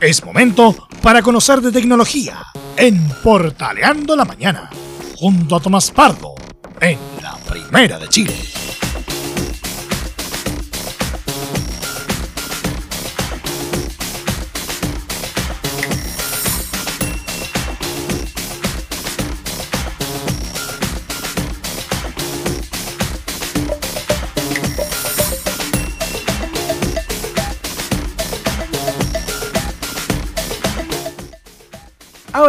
Es 0.00 0.22
momento 0.24 0.88
para 1.02 1.22
conocer 1.22 1.62
de 1.62 1.72
tecnología 1.72 2.44
en 2.76 3.08
Portaleando 3.22 4.14
la 4.14 4.26
Mañana, 4.26 4.68
junto 5.16 5.56
a 5.56 5.60
Tomás 5.60 5.90
Pardo, 5.90 6.34
en 6.80 6.98
la 7.22 7.34
Primera 7.48 7.98
de 7.98 8.08
Chile. 8.08 8.55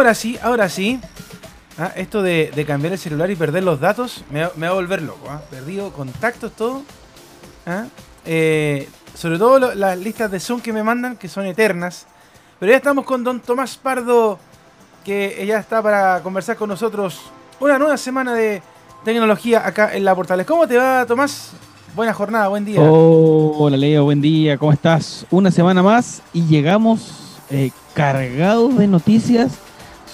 Ahora 0.08 0.14
sí, 0.14 0.38
ahora 0.42 0.68
sí. 0.70 0.98
Ah, 1.76 1.92
esto 1.94 2.22
de, 2.22 2.50
de 2.56 2.64
cambiar 2.64 2.94
el 2.94 2.98
celular 2.98 3.30
y 3.30 3.36
perder 3.36 3.62
los 3.62 3.78
datos 3.78 4.24
me, 4.30 4.48
me 4.56 4.66
va 4.66 4.72
a 4.72 4.74
volver 4.74 5.02
loco. 5.02 5.28
¿ah? 5.28 5.42
Perdido 5.50 5.92
contactos, 5.92 6.52
todo. 6.52 6.80
¿Ah? 7.66 7.84
Eh, 8.24 8.88
sobre 9.14 9.36
todo 9.36 9.58
lo- 9.58 9.74
las 9.74 9.98
listas 9.98 10.30
de 10.30 10.40
Zoom 10.40 10.62
que 10.62 10.72
me 10.72 10.82
mandan, 10.82 11.16
que 11.18 11.28
son 11.28 11.44
eternas. 11.44 12.06
Pero 12.58 12.72
ya 12.72 12.78
estamos 12.78 13.04
con 13.04 13.22
don 13.22 13.40
Tomás 13.40 13.76
Pardo, 13.76 14.38
que 15.04 15.44
ya 15.46 15.58
está 15.58 15.82
para 15.82 16.22
conversar 16.22 16.56
con 16.56 16.70
nosotros 16.70 17.20
una 17.60 17.78
nueva 17.78 17.98
semana 17.98 18.32
de 18.32 18.62
tecnología 19.04 19.66
acá 19.66 19.94
en 19.94 20.06
la 20.06 20.14
Portales. 20.14 20.46
¿Cómo 20.46 20.66
te 20.66 20.78
va, 20.78 21.04
Tomás? 21.04 21.50
Buena 21.94 22.14
jornada, 22.14 22.48
buen 22.48 22.64
día. 22.64 22.80
Oh, 22.80 23.54
hola 23.58 23.76
Leo, 23.76 24.04
buen 24.04 24.22
día, 24.22 24.56
¿cómo 24.56 24.72
estás? 24.72 25.26
Una 25.30 25.50
semana 25.50 25.82
más 25.82 26.22
y 26.32 26.46
llegamos 26.46 27.36
eh, 27.50 27.72
cargados 27.92 28.74
de 28.78 28.86
noticias, 28.86 29.52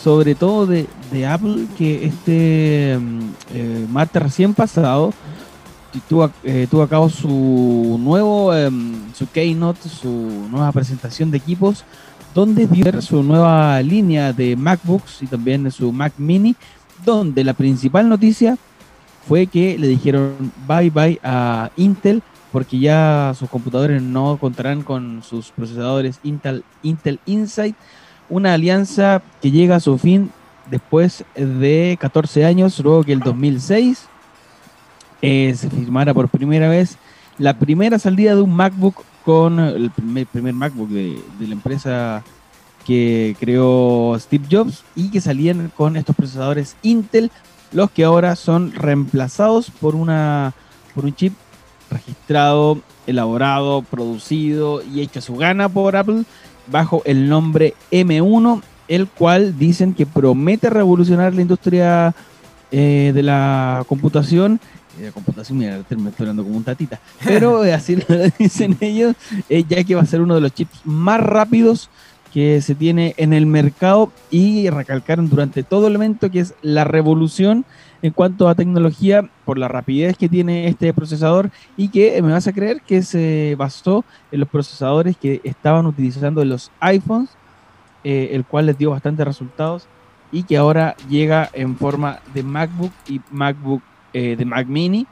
sobre 0.05 0.34
todo 0.34 0.66
de, 0.66 0.86
de 1.10 1.27
Apple, 1.27 1.64
que 1.78 2.05
este 2.05 2.98
mm, 3.00 3.20
eh, 3.55 3.86
martes 3.88 4.22
recién 4.22 4.52
pasado 4.52 5.14
tuvo, 6.11 6.30
eh, 6.42 6.66
tuvo 6.70 6.83
a 6.83 6.88
cabo 6.91 7.08
su 7.08 7.98
nuevo, 7.98 8.55
em, 8.55 8.96
su 9.14 9.27
keynote, 9.30 9.88
su 9.88 10.46
nueva 10.50 10.70
presentación 10.72 11.30
de 11.30 11.38
equipos, 11.38 11.84
donde 12.34 12.66
dio 12.66 13.00
su 13.00 13.22
nueva 13.22 13.80
línea 13.80 14.34
de 14.34 14.56
MacBooks 14.56 15.22
y 15.22 15.27
también 15.27 15.70
su 15.70 15.91
Mac 15.91 16.12
Mini, 16.18 16.55
donde 17.06 17.42
la 17.42 17.55
principal 17.55 18.06
noticia 18.06 18.58
fue 19.27 19.46
que 19.46 19.78
le 19.78 19.89
dijeron 19.89 20.52
bye 20.68 20.91
bye 20.91 21.18
a 21.22 21.70
Intel 21.77 22.22
porque 22.52 22.78
ya 22.78 23.33
sus 23.39 23.48
computadores 23.48 24.02
no 24.02 24.36
contarán 24.36 24.83
con 24.83 25.22
sus 25.22 25.50
procesadores 25.50 26.20
Intel, 26.22 26.62
Intel 26.83 27.20
Insight, 27.24 27.74
una 28.28 28.55
alianza 28.55 29.22
que 29.41 29.50
llega 29.50 29.77
a 29.77 29.80
su 29.80 29.98
fin 29.98 30.30
después 30.70 31.25
de 31.34 31.97
14 32.00 32.44
años, 32.44 32.78
luego 32.80 33.05
que 33.05 33.12
el 33.12 33.20
2006 33.20 34.08
eh, 35.22 35.55
se 35.56 35.70
firmara 35.70 36.14
por 36.14 36.28
primera 36.28 36.69
vez 36.69 36.98
la 37.39 37.58
primera 37.58 37.98
salida 37.98 38.34
de 38.34 38.42
un 38.42 38.55
MacBook 38.55 39.02
con 39.25 39.58
el 39.58 39.91
primer, 39.91 40.55
MacBook 40.55 40.89
de, 40.89 41.19
de 41.39 41.47
la 41.47 41.55
empresa 41.55 42.22
que 42.86 43.34
creó 43.41 44.17
Steve 44.19 44.45
Jobs 44.50 44.84
y 44.95 45.11
que 45.11 45.20
salían 45.20 45.72
con 45.75 45.97
estos 45.97 46.14
procesadores 46.14 46.77
Intel 46.83 47.30
los 47.72 47.91
que 47.91 48.05
ahora 48.05 48.36
son 48.36 48.72
reemplazados 48.72 49.70
por 49.70 49.95
una 49.95 50.52
por 50.95 51.05
un 51.06 51.14
chip 51.14 51.34
registrado, 51.91 52.78
elaborado, 53.06 53.83
producido 53.83 54.83
y 54.83 55.00
hecho 55.00 55.19
a 55.19 55.22
su 55.22 55.36
gana 55.36 55.69
por 55.69 55.97
Apple 55.97 56.25
bajo 56.66 57.02
el 57.04 57.28
nombre 57.28 57.74
M1, 57.90 58.62
el 58.88 59.06
cual 59.06 59.58
dicen 59.58 59.94
que 59.94 60.06
promete 60.06 60.70
revolucionar 60.70 61.34
la 61.34 61.42
industria 61.42 62.14
eh, 62.70 63.12
de 63.14 63.22
la 63.22 63.84
computación. 63.89 64.61
Eh, 64.98 65.06
La 65.06 65.12
computación, 65.12 65.58
mira, 65.58 65.77
me 65.96 66.11
estoy 66.11 66.24
hablando 66.24 66.44
como 66.44 66.56
un 66.56 66.64
tatita. 66.64 67.00
Pero 67.24 67.64
eh, 67.64 67.72
así 67.72 67.96
lo 67.96 68.05
dicen 68.39 68.77
ellos, 68.80 69.14
eh, 69.48 69.64
ya 69.68 69.83
que 69.84 69.94
va 69.94 70.02
a 70.02 70.06
ser 70.06 70.20
uno 70.20 70.34
de 70.34 70.40
los 70.40 70.52
chips 70.52 70.80
más 70.84 71.20
rápidos 71.20 71.90
que 72.33 72.61
se 72.62 72.74
tiene 72.74 73.14
en 73.16 73.33
el 73.33 73.46
mercado 73.46 74.10
y 74.30 74.68
recalcaron 74.68 75.28
durante 75.30 75.62
todo 75.62 75.86
el 75.86 75.94
evento 75.94 76.30
que 76.30 76.40
es 76.40 76.55
la 76.62 76.83
revolución 76.83 77.64
en 78.04 78.12
cuanto 78.12 78.50
a 78.50 78.54
tecnología 78.54 79.30
por 79.46 79.56
la 79.56 79.66
rapidez 79.66 80.18
que 80.18 80.28
tiene 80.28 80.68
este 80.68 80.92
procesador 80.92 81.50
y 81.74 81.88
que 81.88 82.18
eh, 82.18 82.20
me 82.20 82.32
vas 82.32 82.46
a 82.46 82.52
creer 82.52 82.82
que 82.82 83.00
se 83.02 83.54
basó 83.56 84.04
en 84.30 84.40
los 84.40 84.48
procesadores 84.50 85.16
que 85.16 85.40
estaban 85.42 85.86
utilizando 85.86 86.44
los 86.44 86.70
iPhones, 86.80 87.30
eh, 88.04 88.28
el 88.32 88.44
cual 88.44 88.66
les 88.66 88.76
dio 88.76 88.90
bastantes 88.90 89.26
resultados 89.26 89.88
y 90.30 90.42
que 90.42 90.58
ahora 90.58 90.96
llega 91.08 91.48
en 91.54 91.78
forma 91.78 92.20
de 92.34 92.42
MacBook 92.42 92.92
y 93.08 93.22
MacBook 93.30 93.80
eh, 94.12 94.36
de 94.36 94.44
Mac 94.44 94.66
Mini, 94.66 95.06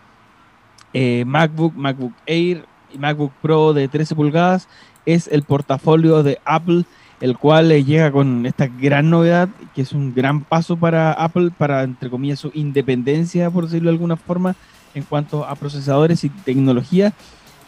MacBook, 1.25 1.75
MacBook 1.75 2.13
Air 2.27 2.67
y 2.93 2.99
MacBook 2.99 3.33
Pro 3.41 3.73
de 3.73 3.89
13 3.89 4.15
pulgadas 4.15 4.69
es 5.07 5.29
el 5.29 5.45
portafolio 5.45 6.23
de 6.23 6.41
Apple 6.45 6.85
el 7.23 7.39
cual 7.39 7.71
eh, 7.71 7.85
llega 7.85 8.11
con 8.11 8.47
esta 8.47 8.67
gran 8.67 9.09
novedad, 9.09 9.49
que 9.77 9.83
es 9.83 9.93
un 9.93 10.13
gran 10.13 10.43
paso 10.43 10.77
para 10.77 11.13
Apple, 11.13 11.53
para, 11.57 11.85
entre 11.85 12.11
comillas, 12.11 12.41
su 12.41 12.51
independencia, 12.53 13.49
por 13.49 13.65
decirlo 13.65 13.91
de 13.91 13.95
alguna 13.95 14.17
forma, 14.17 14.57
en 14.93 15.05
cuanto 15.05 15.45
a 15.45 15.55
procesadores 15.55 16.25
y 16.25 16.31
tecnología, 16.31 17.13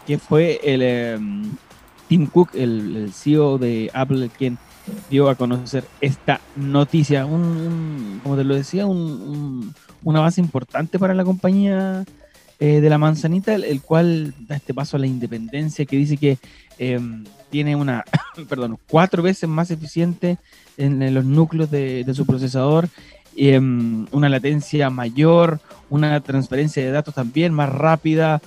que 0.05 0.17
fue 0.17 0.59
el 0.61 0.81
eh, 0.83 1.17
Tim 2.09 2.27
Cook, 2.27 2.49
el, 2.53 3.11
CEO 3.13 3.57
de 3.57 3.89
Apple, 3.93 4.29
quien 4.37 4.57
dio 5.09 5.29
a 5.29 5.35
conocer 5.35 5.85
esta 6.01 6.41
noticia. 6.57 7.25
Un, 7.25 8.19
como 8.23 8.35
te 8.35 8.43
lo 8.43 8.55
decía, 8.55 8.85
un, 8.85 8.97
un, 8.97 9.75
un 10.03 10.15
avance 10.17 10.41
importante 10.41 10.99
para 10.99 11.13
la 11.13 11.23
compañía 11.23 12.03
eh, 12.57 12.79
de 12.79 12.89
la 12.89 12.97
manzanita, 12.97 13.53
el 13.53 13.81
cual 13.81 14.33
da 14.47 14.55
este 14.55 14.73
paso 14.73 14.95
a 14.95 14.99
la 15.01 15.07
independencia, 15.07 15.85
que 15.85 15.97
dice 15.97 16.15
que 16.15 16.37
eh, 16.79 16.99
tiene 17.49 17.75
una, 17.75 18.03
perdón, 18.49 18.77
cuatro 18.89 19.23
veces 19.23 19.49
más 19.49 19.71
eficiente 19.71 20.37
en, 20.77 21.13
los 21.13 21.25
núcleos 21.25 21.71
de, 21.71 22.05
su 22.13 22.25
procesador, 22.25 22.89
eh, 23.37 23.59
una 23.59 24.29
latencia 24.29 24.89
mayor, 24.89 25.59
una 25.89 26.19
transferencia 26.21 26.83
de 26.83 26.91
datos 26.91 27.13
también 27.13 27.53
más 27.53 27.69
rápida, 27.69 28.41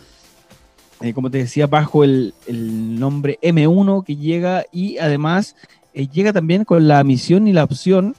eh, 1.00 1.12
como 1.14 1.30
te 1.30 1.38
decía, 1.38 1.66
bajo 1.66 2.02
el, 2.04 2.34
el 2.46 2.98
nombre 2.98 3.38
M1 3.42 4.04
que 4.04 4.16
llega 4.16 4.64
y 4.72 4.98
además 4.98 5.54
eh, 5.94 6.08
llega 6.08 6.32
también 6.32 6.64
con 6.64 6.86
la 6.86 7.02
misión 7.04 7.48
y 7.48 7.52
la 7.52 7.64
opción 7.64 8.14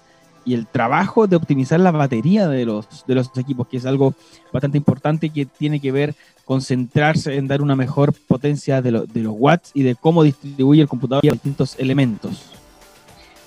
y 0.45 0.53
el 0.53 0.67
trabajo 0.67 1.27
de 1.27 1.35
optimizar 1.35 1.79
la 1.79 1.91
batería 1.91 2.47
de 2.47 2.65
los, 2.65 3.05
de 3.05 3.15
los 3.15 3.29
equipos, 3.37 3.67
que 3.67 3.77
es 3.77 3.85
algo 3.85 4.15
bastante 4.51 4.77
importante 4.77 5.29
que 5.29 5.45
tiene 5.45 5.79
que 5.79 5.91
ver 5.91 6.15
con 6.49 6.63
centrarse 6.63 7.35
en 7.35 7.47
dar 7.47 7.61
una 7.61 7.75
mejor 7.75 8.11
potencia 8.11 8.81
de, 8.81 8.89
lo- 8.89 9.05
de 9.05 9.21
los 9.21 9.35
watts 9.37 9.69
y 9.75 9.83
de 9.83 9.93
cómo 9.93 10.23
distribuye 10.23 10.81
el 10.81 10.87
computador 10.87 11.23
a 11.27 11.31
distintos 11.33 11.75
elementos. 11.77 12.41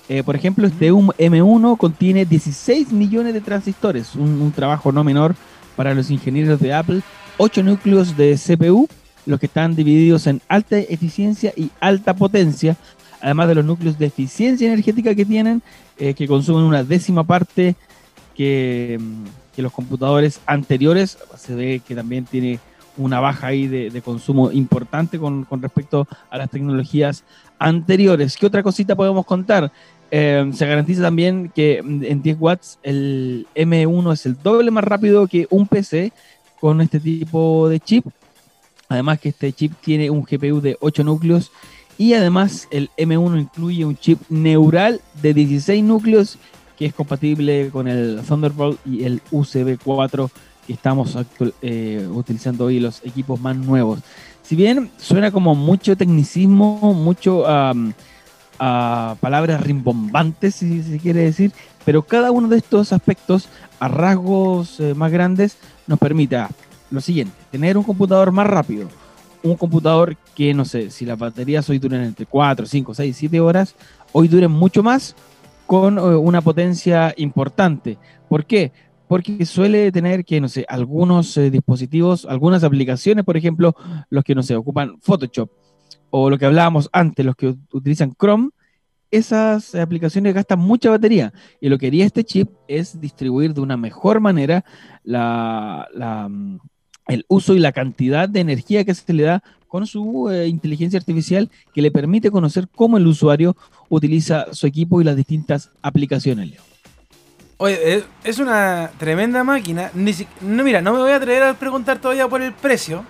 Eh, 0.07 0.23
por 0.23 0.37
ejemplo, 0.37 0.65
este 0.65 0.89
un 0.93 1.07
M1 1.09 1.77
contiene 1.77 2.23
16 2.23 2.93
millones 2.93 3.33
de 3.33 3.41
transistores, 3.41 4.15
un, 4.15 4.41
un 4.41 4.53
trabajo 4.53 4.93
no 4.93 5.03
menor 5.03 5.35
para 5.75 5.93
los 5.93 6.09
ingenieros 6.11 6.61
de 6.61 6.73
Apple, 6.73 7.01
8 7.39 7.61
núcleos 7.63 8.15
de 8.15 8.37
CPU, 8.37 8.87
los 9.25 9.37
que 9.37 9.47
están 9.47 9.75
divididos 9.75 10.25
en 10.27 10.39
alta 10.47 10.77
eficiencia 10.77 11.51
y 11.57 11.71
alta 11.81 12.15
potencia, 12.15 12.77
además 13.19 13.49
de 13.49 13.55
los 13.55 13.65
núcleos 13.65 13.99
de 13.99 14.05
eficiencia 14.05 14.65
energética 14.65 15.13
que 15.13 15.25
tienen, 15.25 15.61
eh, 15.97 16.13
que 16.13 16.25
consumen 16.25 16.63
una 16.63 16.85
décima 16.85 17.25
parte 17.25 17.75
que, 18.33 18.97
mm, 18.97 19.23
que 19.57 19.61
los 19.61 19.73
computadores 19.73 20.39
anteriores. 20.45 21.17
Se 21.37 21.53
ve 21.53 21.81
que 21.85 21.95
también 21.95 22.23
tiene 22.23 22.59
una 22.97 23.19
baja 23.19 23.47
ahí 23.47 23.67
de, 23.67 24.01
consumo 24.01 24.51
importante 24.51 25.19
con, 25.19 25.45
con 25.45 25.61
respecto 25.61 26.07
a 26.29 26.37
las 26.37 26.49
tecnologías 26.49 27.23
anteriores. 27.59 28.37
¿Qué 28.37 28.45
otra 28.45 28.63
cosita 28.63 28.95
podemos 28.95 29.25
contar? 29.25 29.71
Eh, 30.15 30.51
se 30.53 30.67
garantiza 30.67 31.01
también 31.01 31.51
que 31.55 31.79
en 31.79 32.21
10 32.21 32.37
watts 32.39 32.77
el 32.83 33.47
M1 33.55 34.13
es 34.13 34.27
el 34.27 34.37
doble 34.43 34.69
más 34.69 34.83
rápido 34.83 35.25
que 35.25 35.47
un 35.49 35.65
PC 35.65 36.13
con 36.59 36.81
este 36.81 36.99
tipo 36.99 37.67
de 37.67 37.79
chip. 37.79 38.05
Además 38.89 39.19
que 39.19 39.29
este 39.29 39.51
chip 39.53 39.73
tiene 39.81 40.11
un 40.11 40.21
GPU 40.21 40.61
de 40.61 40.77
8 40.81 41.03
núcleos 41.03 41.51
y 41.97 42.13
además 42.13 42.67
el 42.69 42.91
M1 42.95 43.39
incluye 43.39 43.85
un 43.85 43.97
chip 43.97 44.21
neural 44.29 45.01
de 45.19 45.33
16 45.33 45.83
núcleos 45.83 46.37
que 46.77 46.85
es 46.85 46.93
compatible 46.93 47.69
con 47.71 47.87
el 47.87 48.21
Thunderbolt 48.27 48.79
y 48.85 49.05
el 49.05 49.19
USB 49.31 49.79
4 49.83 50.29
estamos 50.67 51.17
eh, 51.61 52.07
utilizando 52.11 52.65
hoy 52.65 52.79
los 52.79 53.03
equipos 53.03 53.39
más 53.39 53.55
nuevos. 53.55 53.99
Si 54.41 54.55
bien 54.55 54.91
suena 54.97 55.31
como 55.31 55.55
mucho 55.55 55.95
tecnicismo, 55.95 56.93
mucho 56.93 57.45
a 57.47 59.15
palabras 59.19 59.61
rimbombantes, 59.61 60.55
si 60.55 60.83
se 60.83 60.99
quiere 60.99 61.21
decir, 61.21 61.51
pero 61.85 62.03
cada 62.03 62.31
uno 62.31 62.47
de 62.47 62.57
estos 62.57 62.93
aspectos 62.93 63.47
a 63.79 63.87
rasgos 63.87 64.79
eh, 64.79 64.93
más 64.93 65.11
grandes 65.11 65.57
nos 65.87 65.99
permite 65.99 66.37
ah, 66.37 66.49
lo 66.89 67.01
siguiente, 67.01 67.33
tener 67.51 67.77
un 67.77 67.83
computador 67.83 68.31
más 68.31 68.47
rápido, 68.47 68.87
un 69.41 69.57
computador 69.57 70.15
que, 70.35 70.53
no 70.53 70.63
sé, 70.63 70.89
si 70.91 71.05
las 71.05 71.17
baterías 71.17 71.69
hoy 71.69 71.79
duran 71.79 72.03
entre 72.03 72.25
4, 72.25 72.65
5, 72.65 72.93
6, 72.93 73.17
7 73.17 73.39
horas, 73.41 73.75
hoy 74.11 74.27
duren 74.27 74.51
mucho 74.51 74.83
más 74.83 75.15
con 75.65 75.97
eh, 75.97 76.01
una 76.01 76.41
potencia 76.41 77.13
importante. 77.17 77.97
¿Por 78.29 78.45
qué? 78.45 78.71
Porque 79.13 79.45
suele 79.45 79.91
tener 79.91 80.25
que, 80.25 80.41
no 80.41 80.49
sé, 80.49 80.65
algunos 80.67 81.37
eh, 81.37 81.51
dispositivos, 81.51 82.25
algunas 82.25 82.63
aplicaciones, 82.63 83.23
por 83.23 83.37
ejemplo, 83.37 83.75
los 84.09 84.23
que, 84.23 84.33
no 84.33 84.41
sé, 84.41 84.55
ocupan 84.55 84.99
Photoshop, 85.01 85.51
o 86.09 86.31
lo 86.31 86.39
que 86.39 86.47
hablábamos 86.47 86.89
antes, 86.91 87.23
los 87.23 87.35
que 87.35 87.53
utilizan 87.73 88.15
Chrome, 88.19 88.49
esas 89.11 89.75
aplicaciones 89.75 90.33
gastan 90.33 90.57
mucha 90.57 90.89
batería. 90.89 91.31
Y 91.61 91.69
lo 91.69 91.77
que 91.77 91.85
haría 91.85 92.07
este 92.07 92.23
chip 92.23 92.49
es 92.67 92.99
distribuir 92.99 93.53
de 93.53 93.61
una 93.61 93.77
mejor 93.77 94.19
manera 94.19 94.65
mm, 95.05 96.55
el 97.07 97.25
uso 97.27 97.53
y 97.53 97.59
la 97.59 97.71
cantidad 97.71 98.27
de 98.27 98.39
energía 98.39 98.83
que 98.83 98.95
se 98.95 99.13
le 99.13 99.21
da 99.25 99.43
con 99.67 99.85
su 99.85 100.31
eh, 100.31 100.47
inteligencia 100.47 100.97
artificial 100.97 101.51
que 101.71 101.83
le 101.83 101.91
permite 101.91 102.31
conocer 102.31 102.67
cómo 102.67 102.97
el 102.97 103.05
usuario 103.05 103.55
utiliza 103.89 104.51
su 104.53 104.65
equipo 104.65 105.01
y 105.01 105.03
las 105.03 105.15
distintas 105.15 105.69
aplicaciones, 105.83 106.49
Leo. 106.49 106.72
Oye, 107.63 108.03
es 108.25 108.39
una 108.39 108.91
tremenda 108.97 109.41
máquina. 109.45 109.89
no, 110.41 110.63
mira, 110.65 110.81
no 110.81 110.91
me 110.91 110.99
voy 110.99 111.11
a 111.11 111.15
atrever 111.15 111.43
a 111.43 111.53
preguntar 111.53 111.97
todavía 111.97 112.27
por 112.27 112.41
el 112.41 112.51
precio. 112.51 113.05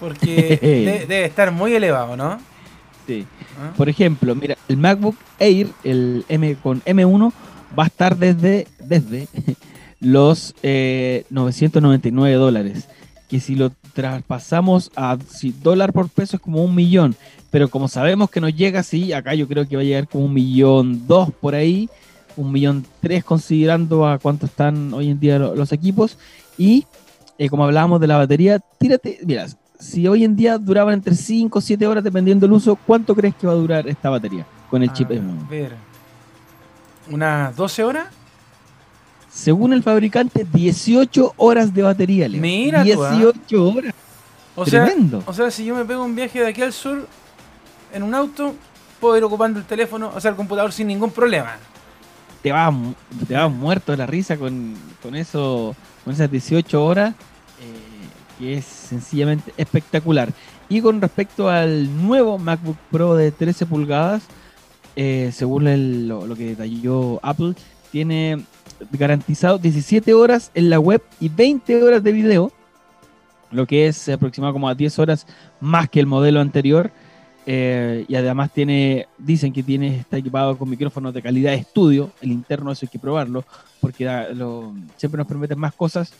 Porque 0.00 0.58
debe 1.08 1.24
estar 1.26 1.52
muy 1.52 1.72
elevado, 1.72 2.16
¿no? 2.16 2.40
Sí. 3.06 3.24
¿Ah? 3.60 3.72
Por 3.76 3.88
ejemplo, 3.88 4.34
mira, 4.34 4.56
el 4.66 4.78
MacBook 4.78 5.14
Air, 5.38 5.68
el 5.84 6.24
M 6.28 6.56
con 6.60 6.80
M1, 6.82 7.32
va 7.78 7.84
a 7.84 7.86
estar 7.86 8.16
desde, 8.16 8.66
desde 8.80 9.28
los 10.00 10.56
999 11.30 12.34
eh, 12.34 12.36
dólares. 12.36 12.88
Que 13.28 13.38
si 13.38 13.54
lo 13.54 13.70
traspasamos 13.92 14.90
a 14.96 15.18
si 15.28 15.52
dólar 15.52 15.92
por 15.92 16.08
peso 16.08 16.34
es 16.34 16.42
como 16.42 16.64
un 16.64 16.74
millón. 16.74 17.14
Pero 17.52 17.68
como 17.68 17.86
sabemos 17.86 18.28
que 18.28 18.40
nos 18.40 18.56
llega 18.56 18.80
así, 18.80 19.12
acá 19.12 19.36
yo 19.36 19.46
creo 19.46 19.68
que 19.68 19.76
va 19.76 19.82
a 19.82 19.84
llegar 19.84 20.08
como 20.08 20.24
un 20.24 20.34
millón 20.34 21.06
dos 21.06 21.30
por 21.40 21.54
ahí, 21.54 21.88
un 22.36 22.52
millón 22.52 22.84
tres 23.00 23.24
considerando 23.24 24.06
a 24.06 24.18
cuánto 24.18 24.46
están 24.46 24.92
hoy 24.94 25.10
en 25.10 25.20
día 25.20 25.38
los, 25.38 25.72
equipos. 25.72 26.18
Y 26.58 26.86
eh, 27.38 27.48
como 27.48 27.64
hablábamos 27.64 28.00
de 28.00 28.06
la 28.06 28.16
batería, 28.18 28.60
tírate, 28.78 29.18
mira, 29.24 29.46
si 29.78 30.06
hoy 30.06 30.24
en 30.24 30.36
día 30.36 30.58
duraban 30.58 30.94
entre 30.94 31.14
5 31.14 31.58
o 31.58 31.60
7 31.60 31.86
horas 31.86 32.04
dependiendo 32.04 32.46
del 32.46 32.52
uso, 32.54 32.76
¿cuánto 32.76 33.14
crees 33.14 33.34
que 33.34 33.46
va 33.46 33.52
a 33.52 33.56
durar 33.56 33.88
esta 33.88 34.10
batería 34.10 34.46
con 34.70 34.82
el 34.82 34.92
chip 34.92 35.10
M1? 35.10 35.48
Ver. 35.48 35.72
¿Unas 37.10 37.54
12 37.56 37.84
horas? 37.84 38.06
Según 39.30 39.72
el 39.72 39.82
fabricante, 39.82 40.46
18 40.50 41.34
horas 41.36 41.72
de 41.74 41.82
batería, 41.82 42.28
Leo. 42.28 42.40
Mira, 42.40 42.82
18 42.84 43.34
¿ah? 43.56 43.60
horas. 43.60 43.94
O 44.54 44.64
Tremendo. 44.64 45.20
Sea, 45.22 45.30
o 45.30 45.32
sea, 45.32 45.50
si 45.50 45.64
yo 45.64 45.74
me 45.74 45.84
pego 45.84 46.04
un 46.04 46.14
viaje 46.14 46.40
de 46.40 46.48
aquí 46.48 46.62
al 46.62 46.72
sur 46.72 47.08
en 47.92 48.02
un 48.02 48.14
auto, 48.14 48.54
puedo 49.00 49.16
ir 49.16 49.24
ocupando 49.24 49.58
el 49.58 49.64
teléfono, 49.64 50.12
o 50.14 50.20
sea, 50.20 50.30
el 50.30 50.36
computador 50.36 50.72
sin 50.72 50.86
ningún 50.86 51.10
problema. 51.10 51.56
Te 52.42 52.52
vas, 52.52 52.74
te 53.28 53.34
vas 53.34 53.50
muerto 53.50 53.92
de 53.92 53.98
la 53.98 54.06
risa 54.06 54.36
con, 54.36 54.74
con 55.02 55.14
eso, 55.14 55.76
con 56.04 56.12
esas 56.12 56.30
18 56.30 56.84
horas 56.84 57.14
que 58.38 58.54
es 58.54 58.64
sencillamente 58.64 59.52
espectacular. 59.56 60.32
Y 60.68 60.80
con 60.80 61.00
respecto 61.00 61.48
al 61.48 62.04
nuevo 62.06 62.38
MacBook 62.38 62.76
Pro 62.90 63.14
de 63.14 63.30
13 63.30 63.66
pulgadas, 63.66 64.24
eh, 64.96 65.30
según 65.32 66.08
lo, 66.08 66.34
que 66.34 66.56
detalló 66.56 67.20
Apple, 67.22 67.54
tiene 67.90 68.44
garantizado 68.90 69.58
17 69.58 70.12
horas 70.14 70.50
en 70.54 70.70
la 70.70 70.80
web 70.80 71.02
y 71.20 71.28
20 71.28 71.82
horas 71.82 72.02
de 72.02 72.12
video, 72.12 72.52
lo 73.50 73.66
que 73.66 73.86
es 73.86 74.08
aproximadamente 74.08 74.54
como 74.56 74.68
a 74.68 74.74
10 74.74 74.98
horas 74.98 75.26
más 75.60 75.88
que 75.88 76.00
el 76.00 76.06
modelo 76.06 76.40
anterior. 76.40 76.90
Eh, 77.44 78.04
y 78.08 78.14
además 78.14 78.52
tiene, 78.52 79.08
dicen 79.18 79.52
que 79.52 79.62
tiene, 79.62 79.96
está 79.96 80.16
equipado 80.16 80.56
con 80.56 80.70
micrófonos 80.70 81.12
de 81.12 81.22
calidad 81.22 81.50
de 81.52 81.58
estudio. 81.58 82.10
El 82.20 82.32
interno, 82.32 82.70
eso 82.70 82.86
hay 82.86 82.90
que 82.90 82.98
probarlo, 82.98 83.44
porque 83.80 84.04
siempre 84.96 85.18
nos 85.18 85.26
permiten 85.26 85.58
más 85.58 85.74
cosas 85.74 86.12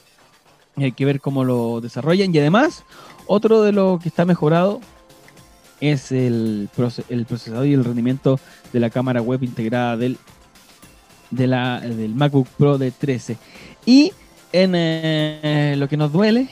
hay 0.77 0.93
que 0.93 1.05
ver 1.05 1.21
cómo 1.21 1.45
lo 1.45 1.81
desarrollan. 1.81 2.35
Y 2.35 2.39
además, 2.39 2.85
otro 3.27 3.63
de 3.63 3.73
lo 3.73 3.99
que 4.03 4.09
está 4.09 4.25
mejorado 4.25 4.81
es 5.81 6.13
el, 6.13 6.69
procesador 6.75 7.67
y 7.67 7.75
el 7.75 7.85
rendimiento 7.85 8.39
de 8.73 8.81
la 8.81 8.91
cámara 8.91 9.21
web 9.21 9.43
integrada 9.43 9.97
del, 9.97 10.17
del 11.31 12.15
MacBook 12.15 12.49
Pro 12.57 12.79
de 12.79 12.91
13. 12.91 13.37
Y 13.85 14.13
en 14.53 14.73
eh, 14.75 15.75
lo 15.77 15.89
que 15.89 15.97
nos 15.97 16.13
duele, 16.13 16.49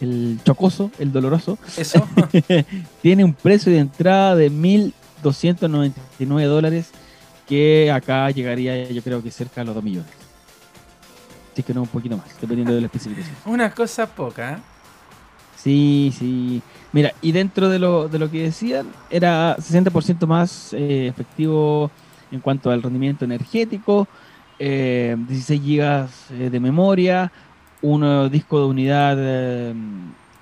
el 0.00 0.38
chocoso, 0.44 0.90
el 0.98 1.12
doloroso, 1.12 1.58
Eso. 1.76 2.06
tiene 3.02 3.24
un 3.24 3.34
precio 3.34 3.72
de 3.72 3.78
entrada 3.78 4.34
de 4.36 4.50
1.299 4.50 6.46
dólares 6.46 6.90
que 7.46 7.90
acá 7.92 8.30
llegaría 8.30 8.90
yo 8.90 9.02
creo 9.02 9.22
que 9.22 9.30
cerca 9.30 9.60
a 9.60 9.64
los 9.64 9.74
2 9.74 9.84
millones. 9.84 10.10
Si 11.54 11.62
que 11.62 11.72
no, 11.72 11.82
un 11.82 11.88
poquito 11.88 12.16
más, 12.16 12.26
dependiendo 12.40 12.74
de 12.74 12.80
la 12.80 12.86
especificación. 12.86 13.36
Una 13.46 13.70
cosa 13.70 14.06
poca. 14.06 14.54
¿eh? 14.54 14.56
Sí, 15.56 16.12
sí. 16.18 16.60
Mira, 16.92 17.12
y 17.22 17.32
dentro 17.32 17.68
de 17.68 17.78
lo, 17.78 18.08
de 18.08 18.18
lo 18.18 18.30
que 18.30 18.42
decían, 18.42 18.88
era 19.08 19.56
60% 19.56 20.26
más 20.26 20.72
eh, 20.72 21.06
efectivo 21.06 21.90
en 22.32 22.40
cuanto 22.40 22.70
al 22.70 22.82
rendimiento 22.82 23.24
energético, 23.24 24.08
16 24.58 25.50
eh, 25.50 26.08
GB 26.28 26.50
de 26.50 26.60
memoria, 26.60 27.30
un 27.84 28.30
disco 28.30 28.60
de 28.60 28.66
unidad, 28.66 29.16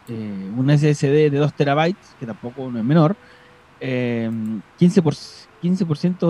un 0.09 0.71
SSD 0.71 1.31
de 1.31 1.39
2 1.39 1.53
terabytes, 1.55 2.15
que 2.19 2.27
tampoco 2.27 2.71
no 2.71 2.79
es 2.79 2.85
menor, 2.85 3.17
15%, 3.81 5.03
por, 5.03 5.15
15 5.61 5.85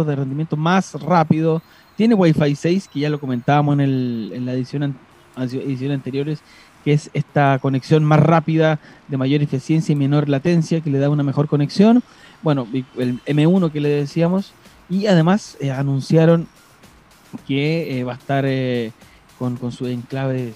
de 0.05 0.17
rendimiento 0.17 0.57
más 0.57 0.95
rápido, 0.95 1.63
tiene 1.97 2.15
Wi-Fi 2.15 2.55
6, 2.55 2.89
que 2.89 3.01
ya 3.01 3.11
lo 3.11 3.21
comentábamos 3.21 3.75
en, 3.75 3.81
el, 3.81 4.33
en 4.35 4.47
la 4.47 4.55
edición, 4.55 4.97
edición 5.37 5.93
anteriores, 5.93 6.41
que 6.85 6.93
es 6.93 7.11
esta 7.13 7.59
conexión 7.61 8.05
más 8.05 8.21
rápida, 8.21 8.79
de 9.09 9.17
mayor 9.17 9.43
eficiencia 9.43 9.93
y 9.93 9.97
menor 9.97 10.29
latencia, 10.29 10.81
que 10.81 10.91
le 10.91 10.99
da 10.99 11.11
una 11.11 11.23
mejor 11.23 11.47
conexión. 11.47 12.03
Bueno, 12.43 12.67
el 12.97 13.21
M1 13.25 13.71
que 13.71 13.81
le 13.81 13.89
decíamos. 13.89 14.53
Y 14.89 15.07
además 15.07 15.57
eh, 15.61 15.71
anunciaron 15.71 16.49
que 17.47 17.99
eh, 17.99 18.05
va 18.05 18.13
a 18.13 18.17
estar 18.17 18.45
eh, 19.43 19.45
con, 19.45 19.57
con 19.57 19.73
su 19.73 19.87
enclave 19.87 20.53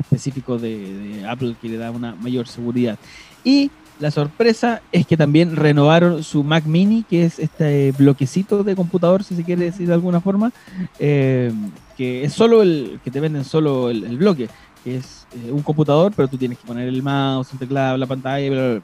específico 0.00 0.58
de, 0.58 0.78
de, 0.78 1.28
Apple, 1.28 1.56
que 1.60 1.68
le 1.68 1.76
da 1.76 1.90
una 1.90 2.14
mayor 2.14 2.48
seguridad. 2.48 2.98
Y 3.44 3.70
la 4.00 4.10
sorpresa 4.10 4.82
es 4.90 5.06
que 5.06 5.16
también 5.16 5.54
renovaron 5.54 6.24
su 6.24 6.42
Mac 6.42 6.64
Mini, 6.64 7.04
que 7.04 7.24
es 7.24 7.38
este 7.38 7.92
bloquecito 7.92 8.64
de 8.64 8.74
computador, 8.74 9.22
si 9.22 9.36
se 9.36 9.44
quiere 9.44 9.66
decir 9.66 9.86
de 9.86 9.94
alguna 9.94 10.20
forma, 10.20 10.52
eh, 10.98 11.52
que 11.96 12.24
es 12.24 12.32
solo 12.32 12.62
el, 12.62 12.98
que 13.04 13.10
te 13.10 13.20
venden 13.20 13.44
solo 13.44 13.90
el, 13.90 14.16
bloque, 14.16 14.48
que 14.82 14.96
es 14.96 15.26
eh, 15.32 15.52
un 15.52 15.62
computador, 15.62 16.12
pero 16.16 16.26
tú 16.26 16.36
tienes 16.36 16.58
que 16.58 16.66
poner 16.66 16.88
el 16.88 17.02
mouse, 17.02 17.52
el 17.52 17.58
teclado, 17.58 17.96
la 17.96 18.06
pantalla, 18.06 18.50
bla, 18.50 18.62
bla, 18.62 18.80
bla. 18.80 18.82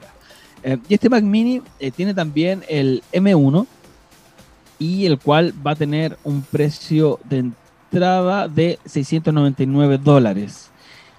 Eh, 0.63 0.77
y 0.87 0.93
este 0.93 1.09
Mac 1.09 1.23
Mini 1.23 1.61
tiene 1.95 2.13
también 2.13 2.63
el 2.69 3.03
M1, 3.11 3.65
y 4.79 5.05
el 5.05 5.19
cual 5.19 5.53
va 5.65 5.71
a 5.71 5.75
tener 5.75 6.17
un 6.23 6.41
precio 6.41 7.19
de 7.29 7.51
de 7.91 8.79
699 8.85 9.97
dólares. 9.97 10.69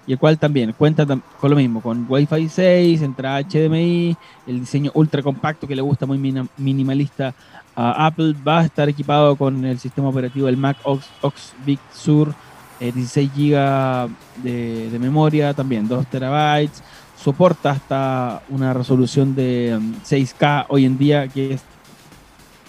Y 0.05 0.11
el 0.11 0.19
cual 0.19 0.37
también 0.37 0.73
cuenta 0.73 1.05
con 1.05 1.49
lo 1.49 1.55
mismo, 1.55 1.81
con 1.81 2.05
Wi-Fi 2.09 2.49
6, 2.49 3.01
entrada 3.01 3.41
HDMI, 3.41 4.17
el 4.47 4.59
diseño 4.59 4.91
ultra 4.95 5.21
compacto 5.21 5.65
que 5.65 5.75
le 5.75 5.81
gusta 5.81 6.05
muy 6.05 6.17
minimalista 6.57 7.33
a 7.73 8.05
Apple, 8.07 8.35
va 8.45 8.59
a 8.59 8.65
estar 8.65 8.89
equipado 8.89 9.37
con 9.37 9.63
el 9.63 9.79
sistema 9.79 10.09
operativo 10.09 10.47
del 10.47 10.57
Mac 10.57 10.77
Ox, 10.83 11.05
Ox 11.21 11.53
Big 11.65 11.79
Sur, 11.93 12.33
16 12.79 13.31
GB 13.33 14.09
de, 14.43 14.97
memoria, 14.99 15.53
también 15.53 15.87
2 15.87 16.05
terabytes, 16.07 16.83
soporta 17.17 17.71
hasta 17.71 18.41
una 18.49 18.73
resolución 18.73 19.33
de 19.35 19.79
6K 20.05 20.61
um, 20.61 20.65
hoy 20.67 20.85
en 20.85 20.97
día, 20.97 21.29
que 21.29 21.53
es 21.53 21.61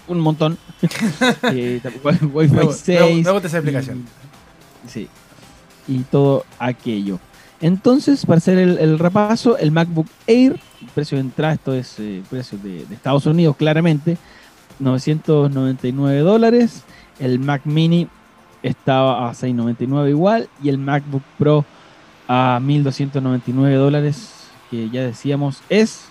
un 0.09 0.21
montón. 0.21 0.59
eh, 1.53 1.81
Wi-Fi 2.33 2.73
6. 2.73 3.25
Me, 3.25 3.33
gusta 3.33 3.49
esa 3.49 3.59
explicación. 3.59 4.05
sí, 4.87 5.09
y 5.89 5.99
todo 6.01 6.45
aquello. 6.59 7.19
Entonces, 7.61 8.27
para 8.27 8.39
hacer 8.39 8.59
el, 8.59 8.99
repaso, 8.99 9.57
el 9.57 9.71
MacBook 9.71 10.07
Air, 10.27 10.61
el 10.83 10.89
precio 10.95 11.17
de 11.17 11.23
entrada, 11.23 11.55
esto 11.55 11.73
es 11.73 11.99
el 11.99 12.19
eh, 12.19 12.23
precio 12.29 12.59
de, 12.59 12.83
Estados 12.91 13.25
Unidos 13.27 13.57
claramente, 13.57 14.19
999 14.81 16.21
dólares. 16.21 16.83
El 17.19 17.39
Mac 17.39 17.63
Mini 17.65 18.09
estaba 18.63 19.29
a 19.31 19.35
699 19.35 20.11
igual 20.11 20.49
y 20.63 20.69
el 20.69 20.79
MacBook 20.79 21.23
Pro 21.39 21.65
a 22.29 22.59
1299 22.61 23.77
dólares, 23.77 24.31
que 24.71 24.91
ya 24.91 25.03
decíamos 25.03 25.63
es 25.69 26.07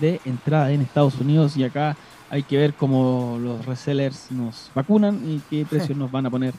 de 0.00 0.20
entrada 0.24 0.72
en 0.72 0.82
Estados 0.82 1.18
Unidos 1.20 1.56
y 1.56 1.64
acá 1.64 1.96
hay 2.30 2.42
que 2.42 2.56
ver 2.56 2.74
cómo 2.74 3.38
los 3.40 3.64
resellers 3.66 4.30
nos 4.30 4.70
vacunan 4.74 5.20
y 5.24 5.40
qué 5.50 5.64
precios 5.64 5.96
nos 5.96 6.10
van 6.10 6.26
a 6.26 6.30
poner 6.30 6.54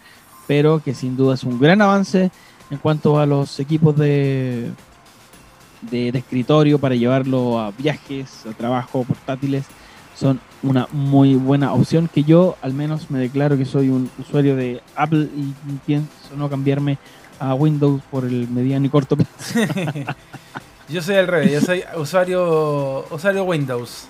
pero 0.47 0.81
que 0.81 0.95
sin 0.95 1.15
duda 1.15 1.35
es 1.35 1.43
un 1.43 1.59
gran 1.59 1.81
avance 1.81 2.31
en 2.71 2.77
cuanto 2.77 3.19
a 3.19 3.25
los 3.25 3.59
equipos 3.59 3.95
de, 3.95 4.71
de, 5.81 6.09
escritorio 6.09 6.79
para 6.79 6.95
llevarlo 6.95 7.59
a 7.59 7.71
viajes, 7.71 8.45
a 8.45 8.53
trabajo, 8.53 9.03
portátiles, 9.03 9.65
son 10.15 10.39
una 10.63 10.87
muy 10.91 11.35
buena 11.35 11.73
opción 11.73 12.09
que 12.11 12.23
yo 12.23 12.57
al 12.61 12.73
menos 12.73 13.11
me 13.11 13.19
declaro 13.19 13.57
que 13.57 13.65
soy 13.65 13.89
un 13.89 14.09
usuario 14.17 14.55
de 14.55 14.81
Apple 14.95 15.29
y 15.35 15.53
pienso 15.85 16.09
no 16.35 16.49
cambiarme 16.49 16.97
a 17.39 17.53
Windows 17.53 18.01
por 18.09 18.25
el 18.25 18.47
mediano 18.49 18.87
y 18.87 18.89
corto 18.89 19.15
plazo. 19.15 19.59
yo 20.89 21.01
soy 21.01 21.15
al 21.15 21.27
revés, 21.27 21.51
yo 21.51 21.61
soy 21.61 21.83
usuario 21.95 23.05
usuario 23.11 23.43
Windows. 23.43 24.07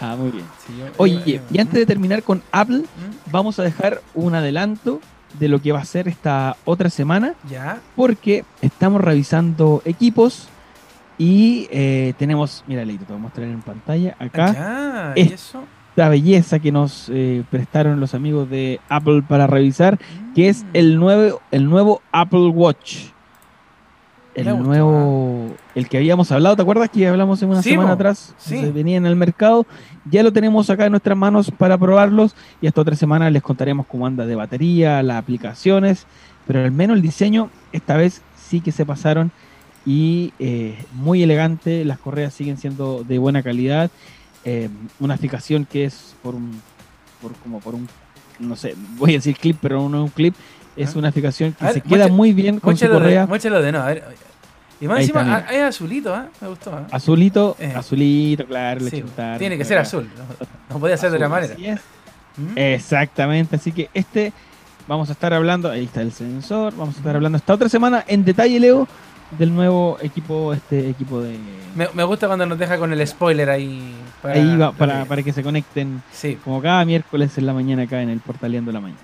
Ah, 0.00 0.16
muy 0.16 0.30
bien. 0.30 0.44
Sí, 0.66 0.72
yo, 0.78 0.86
Oye, 0.96 1.14
yo, 1.14 1.24
yo, 1.24 1.40
y 1.50 1.58
antes 1.58 1.74
de 1.74 1.86
terminar 1.86 2.22
con 2.22 2.42
Apple, 2.50 2.78
¿Mm? 2.78 3.30
vamos 3.30 3.58
a 3.58 3.62
dejar 3.62 4.00
un 4.14 4.34
adelanto 4.34 5.00
de 5.38 5.48
lo 5.48 5.60
que 5.60 5.72
va 5.72 5.80
a 5.80 5.84
ser 5.84 6.08
esta 6.08 6.56
otra 6.64 6.90
semana. 6.90 7.34
Ya. 7.48 7.80
Porque 7.96 8.44
estamos 8.60 9.00
revisando 9.00 9.82
equipos 9.84 10.48
y 11.18 11.68
eh, 11.70 12.14
tenemos, 12.18 12.64
mira, 12.66 12.84
Leito, 12.84 13.04
te 13.04 13.12
voy 13.12 13.20
a 13.20 13.22
mostrar 13.22 13.46
en 13.46 13.62
pantalla 13.62 14.16
acá. 14.18 14.52
Ya, 14.52 15.12
¿y 15.16 15.32
eso? 15.32 15.64
Esta 15.90 16.08
belleza 16.08 16.58
que 16.58 16.72
nos 16.72 17.10
eh, 17.10 17.44
prestaron 17.50 18.00
los 18.00 18.14
amigos 18.14 18.48
de 18.48 18.80
Apple 18.88 19.22
para 19.28 19.46
revisar, 19.46 19.96
mm. 19.96 20.34
que 20.34 20.48
es 20.48 20.64
el 20.72 20.98
nuevo, 20.98 21.40
el 21.50 21.68
nuevo 21.68 22.00
Apple 22.12 22.48
Watch. 22.48 23.10
El 24.34 24.62
nuevo, 24.62 25.48
el 25.74 25.88
que 25.88 25.98
habíamos 25.98 26.32
hablado, 26.32 26.56
¿te 26.56 26.62
acuerdas 26.62 26.88
que 26.88 27.06
hablamos 27.06 27.42
en 27.42 27.50
una 27.50 27.62
sí, 27.62 27.70
semana 27.70 27.88
mo. 27.88 27.94
atrás? 27.94 28.34
Sí. 28.38 28.60
Se 28.60 28.72
venía 28.72 28.96
en 28.96 29.04
el 29.04 29.14
mercado. 29.14 29.66
Ya 30.10 30.22
lo 30.22 30.32
tenemos 30.32 30.70
acá 30.70 30.86
en 30.86 30.92
nuestras 30.92 31.18
manos 31.18 31.50
para 31.50 31.76
probarlos 31.76 32.34
y 32.60 32.66
esta 32.66 32.80
otra 32.80 32.96
semana 32.96 33.30
les 33.30 33.42
contaremos 33.42 33.86
cómo 33.86 34.06
anda 34.06 34.24
de 34.24 34.34
batería, 34.34 35.02
las 35.02 35.18
aplicaciones, 35.18 36.06
pero 36.46 36.64
al 36.64 36.72
menos 36.72 36.96
el 36.96 37.02
diseño 37.02 37.50
esta 37.72 37.96
vez 37.96 38.22
sí 38.36 38.60
que 38.60 38.72
se 38.72 38.86
pasaron 38.86 39.30
y 39.84 40.32
eh, 40.38 40.78
muy 40.92 41.22
elegante, 41.22 41.84
las 41.84 41.98
correas 41.98 42.32
siguen 42.34 42.56
siendo 42.56 43.04
de 43.04 43.18
buena 43.18 43.42
calidad, 43.42 43.90
eh, 44.44 44.68
una 45.00 45.16
fijación 45.16 45.66
que 45.66 45.84
es 45.84 46.14
por 46.22 46.34
un, 46.34 46.60
por 47.20 47.32
como 47.34 47.60
por 47.60 47.74
un, 47.74 47.88
no 48.38 48.56
sé, 48.56 48.74
voy 48.96 49.10
a 49.10 49.14
decir 49.14 49.36
clip, 49.36 49.56
pero 49.60 49.88
no 49.88 49.98
es 49.98 50.04
un 50.04 50.10
clip, 50.10 50.34
es 50.76 50.94
¿Ah? 50.94 50.98
una 50.98 51.12
fijación 51.12 51.52
que 51.52 51.64
ver, 51.64 51.74
se 51.74 51.80
queda 51.80 52.08
muy 52.08 52.32
bien 52.32 52.58
con 52.60 52.76
su 52.76 52.88
correa. 52.88 53.26
muéchalo 53.26 53.60
de 53.62 53.72
no, 53.72 53.80
a 53.80 53.86
ver. 53.86 54.04
Y 54.80 54.88
más 54.88 54.98
Ahí 54.98 55.04
encima, 55.04 55.44
ah, 55.48 55.52
es 55.54 55.62
azulito, 55.62 56.12
¿ah? 56.14 56.26
Me 56.40 56.48
gustó. 56.48 56.86
Azulito, 56.90 57.56
Eh. 57.60 57.72
azulito, 57.76 58.44
claro, 58.46 58.80
le 58.80 58.90
Sí, 58.90 59.00
chuntaron, 59.00 59.38
tiene 59.38 59.56
que 59.56 59.64
ser 59.64 59.78
azul. 59.78 60.08
No, 60.16 60.46
no 60.74 60.80
podía 60.80 60.96
ser 60.96 61.10
de 61.10 61.16
otra 61.18 61.28
manera. 61.28 61.54
así 61.54 61.66
es. 61.66 61.80
¿Mm? 62.36 62.58
Exactamente, 62.58 63.56
así 63.56 63.70
que 63.72 63.90
este 63.94 64.32
vamos 64.88 65.08
a 65.08 65.12
estar 65.12 65.32
hablando, 65.32 65.70
ahí 65.70 65.84
está 65.84 66.00
el 66.02 66.10
sensor, 66.12 66.74
vamos 66.76 66.96
a 66.96 66.98
estar 66.98 67.14
hablando 67.14 67.38
esta 67.38 67.54
otra 67.54 67.68
semana 67.68 68.04
en 68.08 68.24
detalle, 68.24 68.58
Leo, 68.58 68.88
del 69.38 69.54
nuevo 69.54 69.96
equipo, 70.02 70.52
este 70.52 70.90
equipo 70.90 71.20
de... 71.20 71.38
Me, 71.76 71.86
me 71.94 72.02
gusta 72.02 72.26
cuando 72.26 72.44
nos 72.46 72.58
deja 72.58 72.76
con 72.78 72.92
el 72.92 73.06
spoiler 73.06 73.48
ahí. 73.50 73.94
Para, 74.20 74.34
ahí 74.34 74.56
va, 74.56 74.72
para, 74.72 75.04
para 75.04 75.22
que 75.22 75.32
se 75.32 75.42
conecten 75.44 76.02
Sí. 76.12 76.36
como 76.44 76.60
cada 76.60 76.84
miércoles 76.84 77.38
en 77.38 77.46
la 77.46 77.52
mañana 77.52 77.82
acá 77.84 78.02
en 78.02 78.08
el 78.10 78.18
Portaleando 78.20 78.72
la 78.72 78.80
Mañana. 78.80 79.00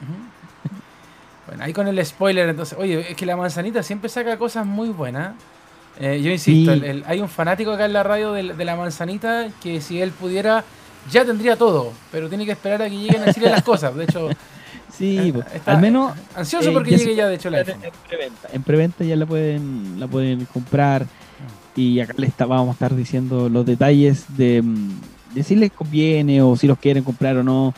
Bueno, 1.48 1.64
ahí 1.64 1.72
con 1.72 1.88
el 1.88 2.04
spoiler, 2.04 2.48
entonces, 2.48 2.76
oye, 2.78 3.10
es 3.10 3.16
que 3.16 3.24
la 3.26 3.36
manzanita 3.36 3.82
siempre 3.82 4.08
saca 4.08 4.36
cosas 4.36 4.66
muy 4.66 4.90
buenas. 4.90 5.34
Eh, 5.98 6.20
yo 6.22 6.30
insisto, 6.30 6.72
Sí. 6.72 6.78
el- 6.78 6.84
el- 6.84 7.04
hay 7.06 7.20
un 7.20 7.28
fanático 7.28 7.72
acá 7.72 7.86
en 7.86 7.92
la 7.94 8.02
radio 8.02 8.32
de, 8.32 8.52
de 8.54 8.64
la 8.64 8.76
manzanita 8.76 9.48
que 9.62 9.80
si 9.80 10.00
él 10.00 10.10
pudiera 10.12 10.64
ya 11.10 11.24
tendría 11.24 11.56
todo, 11.56 11.92
pero 12.12 12.28
tiene 12.28 12.44
que 12.44 12.52
esperar 12.52 12.82
a 12.82 12.88
que 12.90 12.96
lleguen 12.98 13.22
a 13.26 13.32
Chile 13.32 13.48
las 13.50 13.62
cosas. 13.62 13.94
De 13.96 14.04
hecho, 14.04 14.28
Sí, 14.92 15.18
eh, 15.18 15.42
está 15.54 15.72
al 15.72 15.80
menos 15.80 16.12
ansioso 16.36 16.70
eh, 16.70 16.72
porque 16.72 16.92
ya 16.92 16.96
llegue 16.98 17.14
ya 17.14 17.28
de 17.28 17.34
hecho 17.36 17.48
el 17.48 17.54
en, 17.54 17.60
iPhone. 17.60 17.84
en 17.84 17.90
preventa. 18.08 18.48
En 18.52 18.62
preventa 18.62 19.04
ya 19.04 19.16
la 19.16 19.26
pueden, 19.26 19.98
la 20.00 20.06
pueden 20.06 20.44
comprar 20.46 21.06
y 21.76 22.00
acá 22.00 22.14
les 22.16 22.30
está- 22.30 22.46
vamos 22.46 22.68
a 22.68 22.72
estar 22.72 22.94
diciendo 22.94 23.48
los 23.48 23.64
detalles 23.64 24.24
de, 24.36 24.60
mm, 24.62 25.00
de 25.34 25.42
si 25.42 25.56
les 25.56 25.72
conviene 25.72 26.42
o 26.42 26.56
si 26.56 26.66
los 26.66 26.78
quieren 26.78 27.04
comprar 27.04 27.36
o 27.38 27.42
no. 27.42 27.74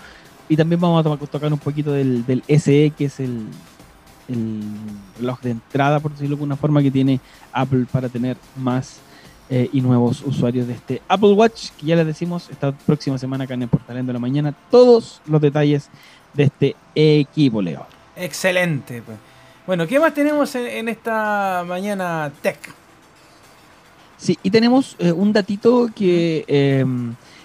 Y 0.51 0.57
también 0.57 0.81
vamos 0.81 1.07
a 1.07 1.17
to- 1.17 1.27
tocar 1.29 1.51
un 1.53 1.59
poquito 1.59 1.93
del, 1.93 2.27
del 2.27 2.43
SE, 2.59 2.93
que 2.99 3.05
es 3.07 3.21
el, 3.21 3.47
el 4.29 4.61
reloj 5.19 5.41
de 5.41 5.53
entrada, 5.53 6.01
por 6.01 6.11
decirlo 6.11 6.31
de 6.31 6.41
alguna 6.41 6.57
forma, 6.57 6.83
que 6.83 6.91
tiene 6.91 7.21
Apple 7.53 7.87
para 7.91 8.09
tener 8.09 8.37
más 8.57 8.97
eh, 9.49 9.71
y 9.73 9.81
nuevos 9.81 10.23
usuarios 10.27 10.67
de 10.67 10.75
este 10.75 11.03
Apple 11.09 11.33
Watch, 11.35 11.71
que 11.79 11.87
ya 11.87 11.97
les 11.97 12.05
decimos, 12.07 12.49
esta 12.51 12.73
próxima 12.73 13.17
semana 13.17 13.45
acá 13.45 13.55
en 13.55 13.63
el 13.63 13.69
Portalendo 13.69 14.11
de 14.11 14.15
la 14.15 14.19
Mañana, 14.19 14.53
todos 14.73 15.21
los 15.27 15.41
detalles 15.41 15.89
de 16.35 16.43
este 16.43 16.77
equipo, 16.97 17.63
Leo. 17.63 17.87
Excelente. 18.17 19.03
Pues. 19.03 19.17
Bueno, 19.67 19.87
¿qué 19.87 20.01
más 20.01 20.13
tenemos 20.15 20.53
en, 20.57 20.67
en 20.67 20.89
esta 20.89 21.65
mañana 21.67 22.33
tech? 22.43 22.59
Sí, 24.17 24.37
y 24.43 24.51
tenemos 24.51 24.97
eh, 24.99 25.13
un 25.13 25.33
datito 25.33 25.89
que, 25.95 26.45
eh, 26.47 26.85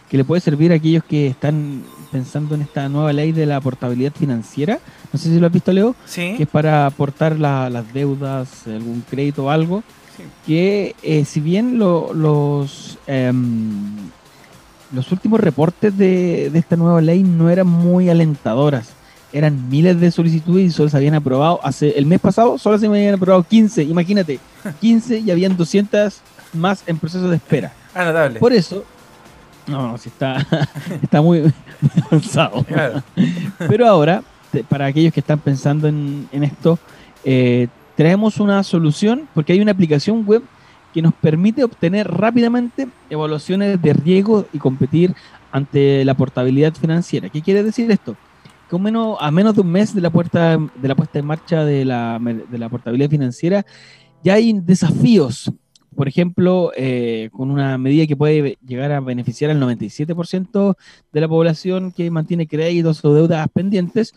que 0.09 0.17
le 0.17 0.25
puede 0.25 0.41
servir 0.41 0.71
a 0.71 0.75
aquellos 0.75 1.03
que 1.05 1.27
están 1.27 1.83
pensando 2.15 2.55
en 2.55 2.61
esta 2.61 2.87
nueva 2.87 3.11
ley 3.11 3.33
de 3.33 3.45
la 3.45 3.59
portabilidad 3.59 4.13
financiera. 4.17 4.79
No 5.11 5.19
sé 5.19 5.27
si 5.29 5.37
lo 5.39 5.47
has 5.47 5.51
visto, 5.53 5.73
Leo, 5.73 5.95
Sí. 6.05 6.35
que 6.37 6.43
es 6.43 6.49
para 6.49 6.85
aportar 6.85 7.37
la- 7.37 7.69
las 7.69 7.93
deudas, 7.93 8.65
algún 8.67 9.03
crédito 9.09 9.45
o 9.45 9.49
algo. 9.49 9.83
Sí. 10.15 10.23
Que 10.47 10.95
eh, 11.03 11.25
si 11.25 11.41
bien 11.41 11.77
lo- 11.77 12.13
los, 12.13 12.97
em, 13.05 13.97
los 14.93 15.11
últimos 15.11 15.41
reportes 15.41 15.97
de, 15.97 16.49
de 16.51 16.59
esta 16.59 16.77
nueva 16.77 17.01
ley 17.01 17.21
no 17.23 17.49
eran 17.49 17.67
muy 17.67 18.09
alentadoras, 18.09 18.91
eran 19.33 19.67
miles 19.67 19.99
de 19.99 20.09
solicitudes 20.11 20.67
y 20.67 20.71
solo 20.71 20.87
se 20.87 20.95
habían 20.95 21.15
aprobado 21.15 21.59
hace 21.63 21.97
el 21.99 22.05
mes 22.05 22.21
pasado, 22.21 22.57
solo 22.57 22.77
se 22.79 22.87
me 22.87 22.97
habían 22.99 23.15
aprobado 23.15 23.43
15, 23.43 23.83
imagínate, 23.83 24.39
15 24.79 25.19
y 25.19 25.31
habían 25.31 25.57
200 25.57 26.19
más 26.53 26.81
en 26.87 26.97
proceso 26.97 27.27
de 27.27 27.35
espera. 27.35 27.73
Anotable. 27.93 28.39
Por 28.39 28.53
eso, 28.53 28.85
no, 29.67 29.91
no, 29.91 29.97
sí 29.97 30.09
está, 30.09 30.45
está 31.01 31.21
muy, 31.21 31.41
muy 31.41 31.51
avanzado. 32.09 32.63
Claro. 32.63 33.03
Pero 33.67 33.87
ahora, 33.87 34.23
para 34.69 34.85
aquellos 34.85 35.13
que 35.13 35.19
están 35.19 35.39
pensando 35.39 35.87
en, 35.87 36.27
en 36.31 36.43
esto, 36.43 36.79
eh, 37.23 37.67
traemos 37.95 38.39
una 38.39 38.63
solución 38.63 39.27
porque 39.33 39.53
hay 39.53 39.59
una 39.61 39.71
aplicación 39.71 40.23
web 40.25 40.43
que 40.93 41.01
nos 41.01 41.13
permite 41.13 41.63
obtener 41.63 42.09
rápidamente 42.09 42.87
evaluaciones 43.09 43.81
de 43.81 43.93
riesgo 43.93 44.45
y 44.53 44.59
competir 44.59 45.13
ante 45.51 46.05
la 46.05 46.13
portabilidad 46.13 46.73
financiera. 46.73 47.29
¿Qué 47.29 47.41
quiere 47.41 47.63
decir 47.63 47.89
esto? 47.91 48.15
Que 48.69 48.77
menos, 48.79 49.17
a 49.19 49.29
menos 49.29 49.55
de 49.55 49.61
un 49.61 49.71
mes 49.71 49.93
de 49.93 50.01
la, 50.01 50.09
puerta, 50.09 50.57
de 50.57 50.87
la 50.87 50.95
puesta 50.95 51.19
en 51.19 51.25
marcha 51.25 51.63
de 51.65 51.85
la, 51.85 52.17
mer- 52.19 52.47
de 52.47 52.57
la 52.57 52.69
portabilidad 52.69 53.09
financiera, 53.09 53.65
ya 54.23 54.33
hay 54.35 54.53
desafíos. 54.53 55.51
Por 55.95 56.07
ejemplo, 56.07 56.71
eh, 56.75 57.29
con 57.31 57.49
una 57.51 57.77
medida 57.77 58.05
que 58.05 58.15
puede 58.15 58.57
llegar 58.65 58.91
a 58.91 58.99
beneficiar 58.99 59.51
al 59.51 59.59
97% 59.59 60.75
de 61.11 61.21
la 61.21 61.27
población 61.27 61.91
que 61.91 62.11
mantiene 62.11 62.47
créditos 62.47 63.03
o 63.05 63.13
deudas 63.13 63.47
pendientes, 63.53 64.13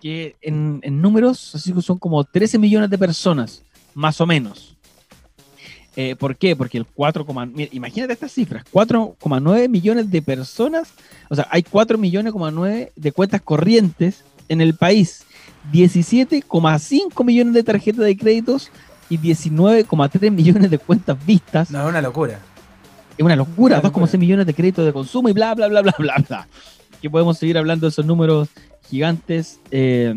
que 0.00 0.36
en, 0.40 0.80
números 1.00 1.54
así 1.54 1.74
son 1.82 1.98
como 1.98 2.24
13 2.24 2.58
millones 2.58 2.90
de 2.90 2.98
personas, 2.98 3.62
más 3.94 4.20
o 4.20 4.26
menos. 4.26 4.76
Eh, 5.96 6.16
¿Por 6.16 6.36
qué? 6.36 6.56
Porque 6.56 6.78
el 6.78 6.86
4, 6.86 7.26
mira, 7.52 7.70
imagínate 7.72 8.12
estas 8.12 8.32
cifras, 8.32 8.64
4,9 8.72 9.68
millones 9.68 10.10
de 10.10 10.22
personas, 10.22 10.92
o 11.28 11.34
sea, 11.34 11.46
hay 11.50 11.62
4 11.62 11.98
millones, 11.98 12.32
9 12.34 12.92
de 12.94 13.12
cuentas 13.12 13.42
corrientes 13.42 14.24
en 14.48 14.60
el 14.60 14.74
país, 14.74 15.24
17,5 15.72 17.24
millones 17.24 17.54
de 17.54 17.62
tarjetas 17.62 18.04
de 18.04 18.16
créditos 18.16 18.70
y 19.10 19.18
19,3 19.18 20.30
millones 20.30 20.70
de 20.70 20.78
cuentas 20.78 21.18
vistas. 21.26 21.70
No, 21.70 21.82
es 21.82 21.88
una 21.88 22.00
locura. 22.00 22.38
Es 23.18 23.24
una 23.24 23.36
locura, 23.36 23.76
Una 23.78 23.88
locura. 23.88 24.06
2,6 24.06 24.18
millones 24.18 24.46
de 24.46 24.54
créditos 24.54 24.86
de 24.86 24.92
consumo 24.92 25.28
y 25.28 25.32
bla, 25.32 25.54
bla, 25.54 25.68
bla, 25.68 25.82
bla, 25.82 25.94
bla, 25.98 26.14
bla. 26.26 26.48
Que 27.02 27.10
podemos 27.10 27.36
seguir 27.36 27.58
hablando 27.58 27.86
de 27.86 27.90
esos 27.90 28.06
números 28.06 28.48
gigantes 28.88 29.60
eh, 29.70 30.14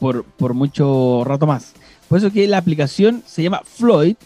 por, 0.00 0.24
por 0.24 0.54
mucho 0.54 1.22
rato 1.24 1.46
más. 1.46 1.74
Por 2.08 2.18
eso 2.18 2.32
que 2.32 2.48
la 2.48 2.58
aplicación 2.58 3.22
se 3.26 3.42
llama 3.42 3.62
Floyd, 3.64 4.16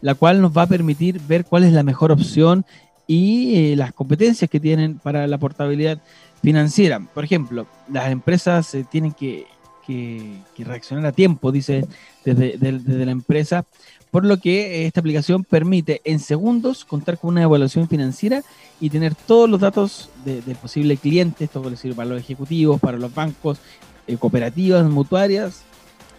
la 0.00 0.14
cual 0.14 0.40
nos 0.40 0.56
va 0.56 0.62
a 0.62 0.66
permitir 0.66 1.20
ver 1.20 1.44
cuál 1.44 1.64
es 1.64 1.72
la 1.72 1.82
mejor 1.82 2.12
opción 2.12 2.64
y 3.06 3.72
eh, 3.72 3.76
las 3.76 3.92
competencias 3.92 4.50
que 4.50 4.60
tienen 4.60 4.98
para 4.98 5.26
la 5.26 5.38
portabilidad 5.38 5.98
financiera. 6.42 7.00
Por 7.00 7.24
ejemplo, 7.24 7.66
las 7.92 8.10
empresas 8.10 8.74
eh, 8.74 8.84
tienen 8.90 9.12
que, 9.12 9.46
que- 9.86 10.38
reaccionar 10.58 11.06
a 11.06 11.12
tiempo, 11.12 11.52
dice 11.52 11.86
desde, 12.24 13.04
la 13.04 13.12
empresa, 13.12 13.64
por 14.10 14.24
lo 14.24 14.38
que 14.38 14.82
eh, 14.82 14.86
esta 14.86 15.00
aplicación 15.00 15.44
permite 15.44 16.00
en 16.04 16.18
segundos 16.18 16.84
contar 16.84 17.18
con 17.18 17.30
una 17.30 17.42
evaluación 17.42 17.88
financiera 17.88 18.42
y 18.80 18.90
tener 18.90 19.14
todos 19.14 19.48
los 19.48 19.60
datos 19.60 20.10
de- 20.24 20.42
del 20.42 20.56
posible 20.56 20.96
cliente, 20.96 21.44
esto 21.44 21.60
puede 21.60 21.76
decir 21.76 21.94
para 21.94 22.08
los 22.10 22.20
ejecutivos, 22.20 22.80
para 22.80 22.98
los 22.98 23.14
bancos, 23.14 23.58
eh, 24.06 24.16
cooperativas, 24.16 24.88
mutuarias, 24.88 25.62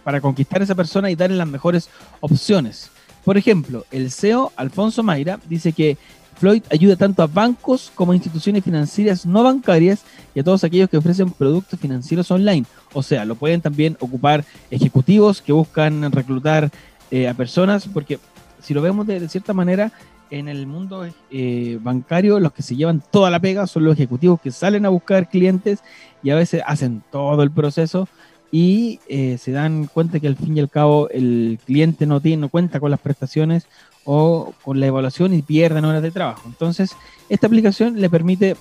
para 0.04 0.20
conquistar 0.20 0.60
a 0.60 0.64
esa 0.64 0.74
persona 0.74 1.10
y 1.10 1.16
darle 1.16 1.36
las 1.36 1.48
mejores 1.48 1.90
opciones. 2.20 2.90
Por 3.24 3.36
ejemplo, 3.36 3.84
el 3.90 4.10
CEO 4.10 4.52
Alfonso 4.56 5.02
Mayra 5.02 5.38
dice 5.48 5.72
que 5.72 5.98
Floyd 6.38 6.62
ayuda 6.70 6.96
tanto 6.96 7.22
a 7.22 7.26
bancos 7.26 7.90
como 7.94 8.12
a 8.12 8.14
instituciones 8.14 8.62
financieras 8.62 9.26
no 9.26 9.42
bancarias 9.42 10.04
y 10.34 10.40
a 10.40 10.44
todos 10.44 10.62
aquellos 10.62 10.88
que 10.88 10.96
ofrecen 10.96 11.30
productos 11.30 11.80
financieros 11.80 12.30
online. 12.30 12.64
O 12.92 13.02
sea, 13.02 13.24
lo 13.24 13.34
pueden 13.34 13.60
también 13.60 13.96
ocupar 14.00 14.44
ejecutivos 14.70 15.42
que 15.42 15.52
buscan 15.52 16.10
reclutar 16.12 16.70
eh, 17.10 17.28
a 17.28 17.34
personas, 17.34 17.88
porque 17.92 18.18
si 18.62 18.72
lo 18.72 18.82
vemos 18.82 19.06
de, 19.06 19.28
cierta 19.28 19.52
manera, 19.52 19.92
en 20.30 20.46
el 20.46 20.66
mundo 20.66 21.06
eh, 21.30 21.78
bancario 21.80 22.38
los 22.38 22.52
que 22.52 22.62
se 22.62 22.76
llevan 22.76 23.02
toda 23.10 23.30
la 23.30 23.40
pega 23.40 23.66
son 23.66 23.84
los 23.84 23.94
ejecutivos 23.94 24.38
que 24.42 24.50
salen 24.50 24.84
a 24.84 24.90
buscar 24.90 25.30
clientes 25.30 25.80
y 26.22 26.28
a 26.28 26.34
veces 26.34 26.62
hacen 26.66 27.02
todo 27.10 27.42
el 27.42 27.50
proceso 27.50 28.08
y 28.50 29.00
eh, 29.08 29.38
se 29.38 29.52
dan 29.52 29.86
cuenta 29.86 30.20
que 30.20 30.26
al 30.26 30.36
fin 30.36 30.56
y 30.56 30.60
al 30.60 30.68
cabo 30.70 31.08
el 31.10 31.58
cliente 31.64 32.06
no 32.06 32.20
tiene 32.20 32.42
no 32.42 32.48
cuenta 32.48 32.80
con 32.80 32.90
las 32.90 33.00
prestaciones 33.00 33.66
o 34.10 34.54
con 34.64 34.80
la 34.80 34.86
evaluación 34.86 35.34
y 35.34 35.42
pierden 35.42 35.84
horas 35.84 36.02
de 36.02 36.10
trabajo. 36.10 36.44
Entonces, 36.46 36.96
esta 37.28 37.46
aplicación 37.46 38.00
le 38.00 38.08
permite 38.08 38.56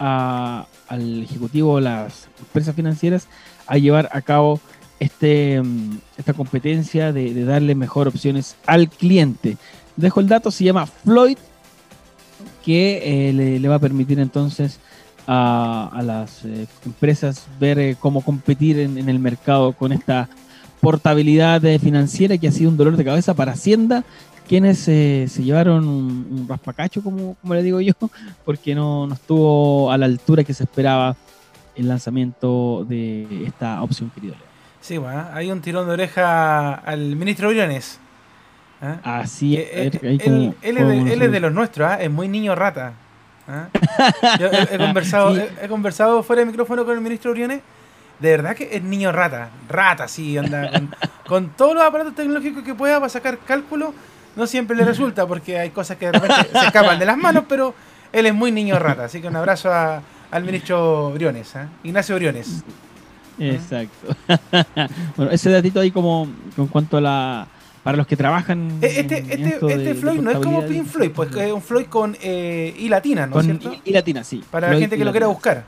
al 0.00 1.22
ejecutivo 1.22 1.76
de 1.76 1.82
las 1.82 2.26
empresas 2.40 2.74
financieras 2.74 3.28
a 3.68 3.78
llevar 3.78 4.08
a 4.12 4.20
cabo 4.20 4.58
este, 4.98 5.62
mm, 5.62 5.98
esta 6.18 6.32
competencia 6.32 7.12
de, 7.12 7.44
darle 7.44 7.76
mejor 7.76 8.08
opciones 8.08 8.56
al 8.66 8.88
cliente. 8.88 9.58
Dejo 9.94 10.18
el 10.18 10.26
dato, 10.26 10.50
se 10.50 10.64
llama 10.64 10.86
Floyd, 10.86 11.38
que 12.64 13.28
eh, 13.28 13.32
le, 13.32 13.68
va 13.68 13.76
a 13.76 13.78
permitir 13.78 14.18
entonces 14.18 14.80
a, 15.28 16.00
las 16.02 16.44
eh, 16.44 16.66
empresas 16.84 17.46
ver 17.60 17.78
eh, 17.78 17.96
cómo 18.00 18.22
competir 18.22 18.80
en, 18.80 18.98
en 18.98 19.08
el 19.08 19.20
mercado 19.20 19.72
con 19.72 19.92
esta 19.92 20.28
portabilidad 20.80 21.60
financiera 21.78 22.38
que 22.38 22.48
ha 22.48 22.52
sido 22.52 22.70
un 22.70 22.76
dolor 22.76 22.96
de 22.96 23.04
cabeza 23.04 23.34
para 23.34 23.52
Hacienda, 23.52 24.02
quienes 24.50 24.86
eh, 24.88 25.26
se 25.28 25.44
llevaron 25.44 25.86
un, 25.86 26.26
un 26.28 26.46
raspacacho, 26.48 27.02
como, 27.04 27.36
como 27.40 27.54
le 27.54 27.62
digo 27.62 27.80
yo, 27.80 27.92
porque 28.44 28.74
no, 28.74 29.06
no 29.06 29.14
estuvo 29.14 29.92
a 29.92 29.96
la 29.96 30.06
altura 30.06 30.42
que 30.42 30.52
se 30.52 30.64
esperaba 30.64 31.14
el 31.76 31.86
lanzamiento 31.86 32.84
de 32.88 33.44
esta 33.46 33.80
opción, 33.80 34.10
querido 34.12 34.34
Leo. 34.34 34.44
Sí, 34.80 34.98
bueno, 34.98 35.24
hay 35.32 35.52
un 35.52 35.60
tirón 35.60 35.86
de 35.86 35.92
oreja 35.92 36.74
al 36.74 37.14
ministro 37.14 37.50
Briones. 37.50 38.00
¿ah? 38.82 38.96
Así 39.20 39.56
es. 39.56 39.68
eh, 39.70 39.90
él, 40.02 40.20
como- 40.24 40.54
él 40.62 40.78
es 40.78 40.88
de, 40.88 41.12
él 41.12 41.22
es 41.22 41.30
de 41.32 41.40
los 41.40 41.52
nuestros, 41.52 41.88
¿ah? 41.88 42.02
es 42.02 42.10
muy 42.10 42.26
niño 42.26 42.56
rata. 42.56 42.94
¿ah? 43.46 43.68
Yo 44.40 44.48
he, 44.48 44.74
he 44.74 44.78
conversado, 44.78 45.32
Sí. 45.34 45.42
he, 45.60 45.64
he 45.66 45.68
conversado 45.68 46.22
fuera 46.24 46.40
de 46.40 46.46
micrófono 46.46 46.84
con 46.84 46.94
el 46.96 47.00
ministro 47.00 47.30
Briones. 47.30 47.60
De 48.18 48.30
verdad 48.32 48.56
que 48.56 48.68
es 48.72 48.82
niño 48.82 49.12
rata, 49.12 49.48
rata, 49.68 50.08
sí, 50.08 50.36
anda. 50.36 50.70
Con, 50.72 50.90
con 51.26 51.48
todos 51.50 51.74
los 51.74 51.84
aparatos 51.84 52.14
tecnológicos 52.16 52.64
que 52.64 52.74
pueda 52.74 52.96
para 52.98 53.08
sacar 53.08 53.38
cálculo, 53.38 53.94
no 54.36 54.46
siempre 54.46 54.76
le 54.76 54.84
resulta 54.84 55.26
porque 55.26 55.58
hay 55.58 55.70
cosas 55.70 55.96
que 55.96 56.06
de 56.06 56.12
repente 56.12 56.48
se 56.58 56.66
escapan 56.66 56.98
de 56.98 57.06
las 57.06 57.16
manos, 57.16 57.44
pero 57.48 57.74
él 58.12 58.26
es 58.26 58.34
muy 58.34 58.50
niño 58.52 58.78
rata. 58.78 59.04
Así 59.04 59.20
que 59.20 59.28
un 59.28 59.36
abrazo 59.36 59.72
a- 59.72 60.02
al 60.30 60.44
ministro 60.44 61.10
Briones, 61.12 61.54
¿ah? 61.56 61.68
Ignacio 61.82 62.14
Briones. 62.16 62.62
Exacto. 63.38 64.14
bueno, 65.16 65.32
ese 65.32 65.50
datito 65.50 65.80
ahí 65.80 65.90
como 65.90 66.28
en 66.56 66.66
cuanto 66.68 66.96
a 66.96 67.00
la... 67.00 67.46
Para 67.82 67.96
los 67.96 68.06
que 68.06 68.14
trabajan... 68.16 68.78
Eh, 68.82 68.92
Este, 69.00 69.18
en 69.18 69.24
este, 69.30 69.48
esto 69.54 69.68
este 69.70 69.82
de 69.82 69.94
Floyd 69.94 70.20
no 70.20 70.30
es 70.30 70.38
como 70.38 70.64
Pink 70.66 70.84
Floyd, 70.86 71.10
pues 71.12 71.34
es 71.34 71.50
un 71.50 71.62
Floyd 71.62 71.86
con 71.86 72.14
eh, 72.20 72.74
I 72.78 72.88
latina, 72.90 73.26
¿no 73.26 73.40
es 73.40 73.46
Con 73.46 73.58
cierto? 73.58 73.80
y, 73.84 73.90
y 73.90 73.92
latina, 73.94 74.22
sí. 74.22 74.44
Para 74.50 74.70
la 74.70 74.78
gente 74.78 74.98
que 74.98 75.04
lo 75.04 75.10
quiera 75.12 75.26
buscar. 75.28 75.64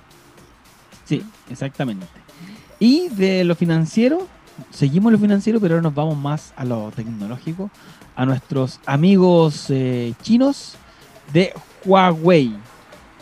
Sí, 1.06 1.24
exactamente. 1.50 2.06
Y 2.78 3.08
de 3.08 3.44
lo 3.44 3.54
financiero, 3.54 4.28
seguimos 4.70 5.12
lo 5.12 5.18
financiero, 5.18 5.60
pero 5.60 5.74
ahora 5.74 5.82
nos 5.82 5.94
vamos 5.94 6.16
más 6.16 6.52
a 6.56 6.64
lo 6.64 6.90
tecnológico, 6.94 7.70
a 8.16 8.24
nuestros 8.26 8.80
amigos 8.86 9.66
eh, 9.70 10.14
chinos 10.22 10.74
de 11.32 11.52
Huawei, 11.84 12.54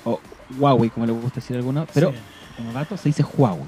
o 0.04 0.18
Huawei, 0.58 0.90
como 0.90 1.06
le 1.06 1.12
gusta 1.12 1.36
decir 1.36 1.56
a 1.56 1.58
algunos, 1.60 1.88
pero 1.94 2.10
Sí. 2.10 2.16
como 2.56 2.72
dato 2.72 2.96
se 2.96 3.08
dice 3.08 3.24
Huawei. 3.36 3.64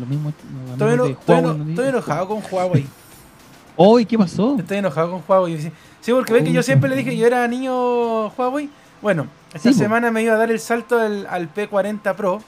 Lo 0.00 0.06
mismo, 0.06 0.32
Estoy, 0.72 0.96
Huawei 1.26 1.88
enojado 1.88 2.28
con 2.28 2.42
Huawei. 2.50 2.86
Hoy, 3.76 4.04
¿qué 4.06 4.18
pasó? 4.18 4.56
Estoy 4.58 4.78
enojado 4.78 5.10
con 5.10 5.22
Huawei. 5.26 5.72
Sí, 6.00 6.12
porque 6.12 6.32
ven 6.32 6.44
que 6.44 6.52
yo 6.52 6.62
siempre 6.62 6.88
le 6.90 6.96
dije 6.96 7.10
que 7.10 7.16
yo 7.16 7.26
era 7.26 7.46
niño 7.48 8.28
Huawei. 8.28 8.68
Bueno, 9.00 9.26
esta 9.54 9.72
Sí, 9.72 9.78
semana 9.78 10.10
me 10.10 10.22
iba 10.22 10.34
a 10.34 10.36
dar 10.36 10.50
el 10.50 10.58
salto 10.58 10.98
al, 10.98 11.26
al 11.28 11.52
P40 11.54 12.14
Pro. 12.16 12.42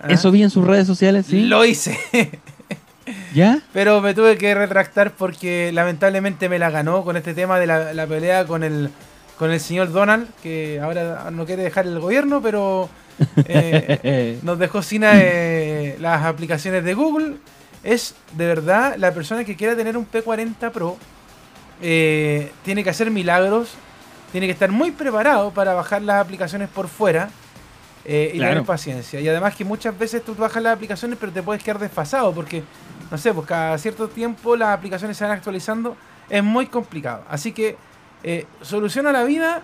¿ah? 0.00 0.06
Eso 0.08 0.30
vi 0.30 0.42
en 0.42 0.50
sus 0.50 0.64
redes 0.66 0.86
sociales, 0.86 1.26
sí. 1.26 1.42
Lo 1.46 1.64
hice. 1.64 1.98
¿Ya? 3.34 3.60
Pero 3.72 4.00
me 4.00 4.14
tuve 4.14 4.36
que 4.38 4.54
retractar 4.54 5.12
porque 5.12 5.70
lamentablemente 5.72 6.48
me 6.48 6.58
la 6.58 6.70
ganó 6.70 7.04
con 7.04 7.16
este 7.16 7.34
tema 7.34 7.58
de 7.58 7.66
la, 7.66 7.92
la 7.94 8.06
pelea 8.06 8.46
con 8.46 8.62
el, 8.64 8.90
con 9.38 9.50
el 9.50 9.60
señor 9.60 9.92
Donald, 9.92 10.28
que 10.42 10.80
ahora 10.82 11.30
no 11.30 11.44
quiere 11.46 11.62
dejar 11.62 11.86
el 11.86 11.98
gobierno, 12.00 12.40
pero 12.42 12.88
eh, 13.46 14.38
nos 14.42 14.58
dejó 14.58 14.82
sin 14.82 15.02
eh, 15.04 15.96
las 16.00 16.24
aplicaciones 16.24 16.84
de 16.84 16.94
Google. 16.94 17.36
Es 17.84 18.14
de 18.32 18.46
verdad 18.46 18.96
la 18.96 19.12
persona 19.12 19.44
que 19.44 19.56
quiera 19.56 19.76
tener 19.76 19.96
un 19.96 20.06
P40 20.10 20.70
Pro 20.72 20.96
eh, 21.80 22.50
tiene 22.64 22.82
que 22.82 22.90
hacer 22.90 23.10
milagros, 23.10 23.70
tiene 24.32 24.46
que 24.46 24.52
estar 24.52 24.70
muy 24.70 24.90
preparado 24.90 25.50
para 25.52 25.74
bajar 25.74 26.02
las 26.02 26.20
aplicaciones 26.20 26.68
por 26.68 26.88
fuera 26.88 27.30
eh, 28.04 28.32
y 28.34 28.38
Claro. 28.38 28.52
tener 28.54 28.66
paciencia. 28.66 29.20
Y 29.20 29.28
además 29.28 29.54
que 29.54 29.64
muchas 29.64 29.96
veces 29.96 30.24
tú 30.24 30.34
bajas 30.34 30.62
las 30.62 30.74
aplicaciones 30.74 31.18
pero 31.20 31.30
te 31.32 31.42
puedes 31.42 31.62
quedar 31.62 31.78
desfasado 31.78 32.32
porque, 32.32 32.62
no 33.10 33.18
sé, 33.18 33.32
pues 33.32 33.46
cada 33.46 33.76
cierto 33.78 34.08
tiempo 34.08 34.56
las 34.56 34.70
aplicaciones 34.70 35.16
se 35.16 35.24
van 35.24 35.32
actualizando. 35.34 35.96
Es 36.28 36.42
muy 36.44 36.66
complicado. 36.66 37.22
Así 37.30 37.52
que 37.52 37.76
eh, 38.22 38.46
soluciona 38.62 39.12
la 39.12 39.24
vida. 39.24 39.62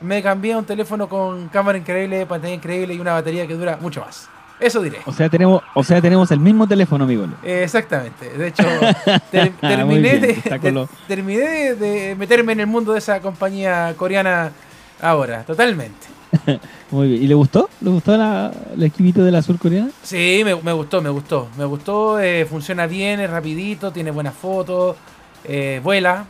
Me 0.00 0.22
cambié 0.22 0.52
a 0.52 0.58
un 0.58 0.64
teléfono 0.64 1.08
con 1.08 1.48
cámara 1.48 1.78
increíble, 1.78 2.26
pantalla 2.26 2.54
increíble 2.54 2.94
y 2.94 2.98
una 3.00 3.12
batería 3.14 3.46
que 3.46 3.54
dura 3.54 3.78
mucho 3.80 4.00
más. 4.02 4.28
Eso 4.58 4.80
diré. 4.80 4.98
O 5.04 5.12
sea, 5.12 5.28
tenemos, 5.28 5.62
o 5.74 5.84
sea, 5.84 6.00
tenemos 6.00 6.30
el 6.30 6.40
mismo 6.40 6.66
teléfono, 6.66 7.04
amigo. 7.04 7.26
Eh, 7.42 7.62
exactamente. 7.64 8.30
De 8.30 8.48
hecho, 8.48 8.62
ter- 9.30 9.52
Ah, 9.60 9.68
terminé, 9.68 10.00
bien, 10.00 10.20
de, 10.22 10.88
terminé 11.06 11.74
de 11.74 12.14
meterme 12.18 12.52
en 12.52 12.60
el 12.60 12.66
mundo 12.66 12.92
de 12.92 12.98
esa 12.98 13.20
compañía 13.20 13.92
coreana 13.98 14.52
ahora, 15.00 15.42
totalmente. 15.44 16.06
Muy 16.90 17.08
bien. 17.08 17.22
¿Y 17.22 17.26
le 17.26 17.34
gustó? 17.34 17.68
¿Le 17.80 17.90
gustó 17.90 18.16
la, 18.16 18.52
el 18.74 18.82
equipito 18.82 19.24
de 19.24 19.30
la 19.30 19.42
surcoreana? 19.42 19.90
Sí, 20.02 20.42
me, 20.44 20.54
me 20.56 20.72
gustó, 20.72 21.00
me 21.00 21.10
gustó. 21.10 21.48
Me 21.56 21.64
gustó, 21.64 22.20
eh, 22.20 22.44
funciona 22.46 22.86
bien, 22.86 23.20
es 23.20 23.30
rapidito, 23.30 23.92
tiene 23.92 24.10
buenas 24.10 24.34
fotos, 24.34 24.96
eh, 25.44 25.80
vuela. 25.82 26.24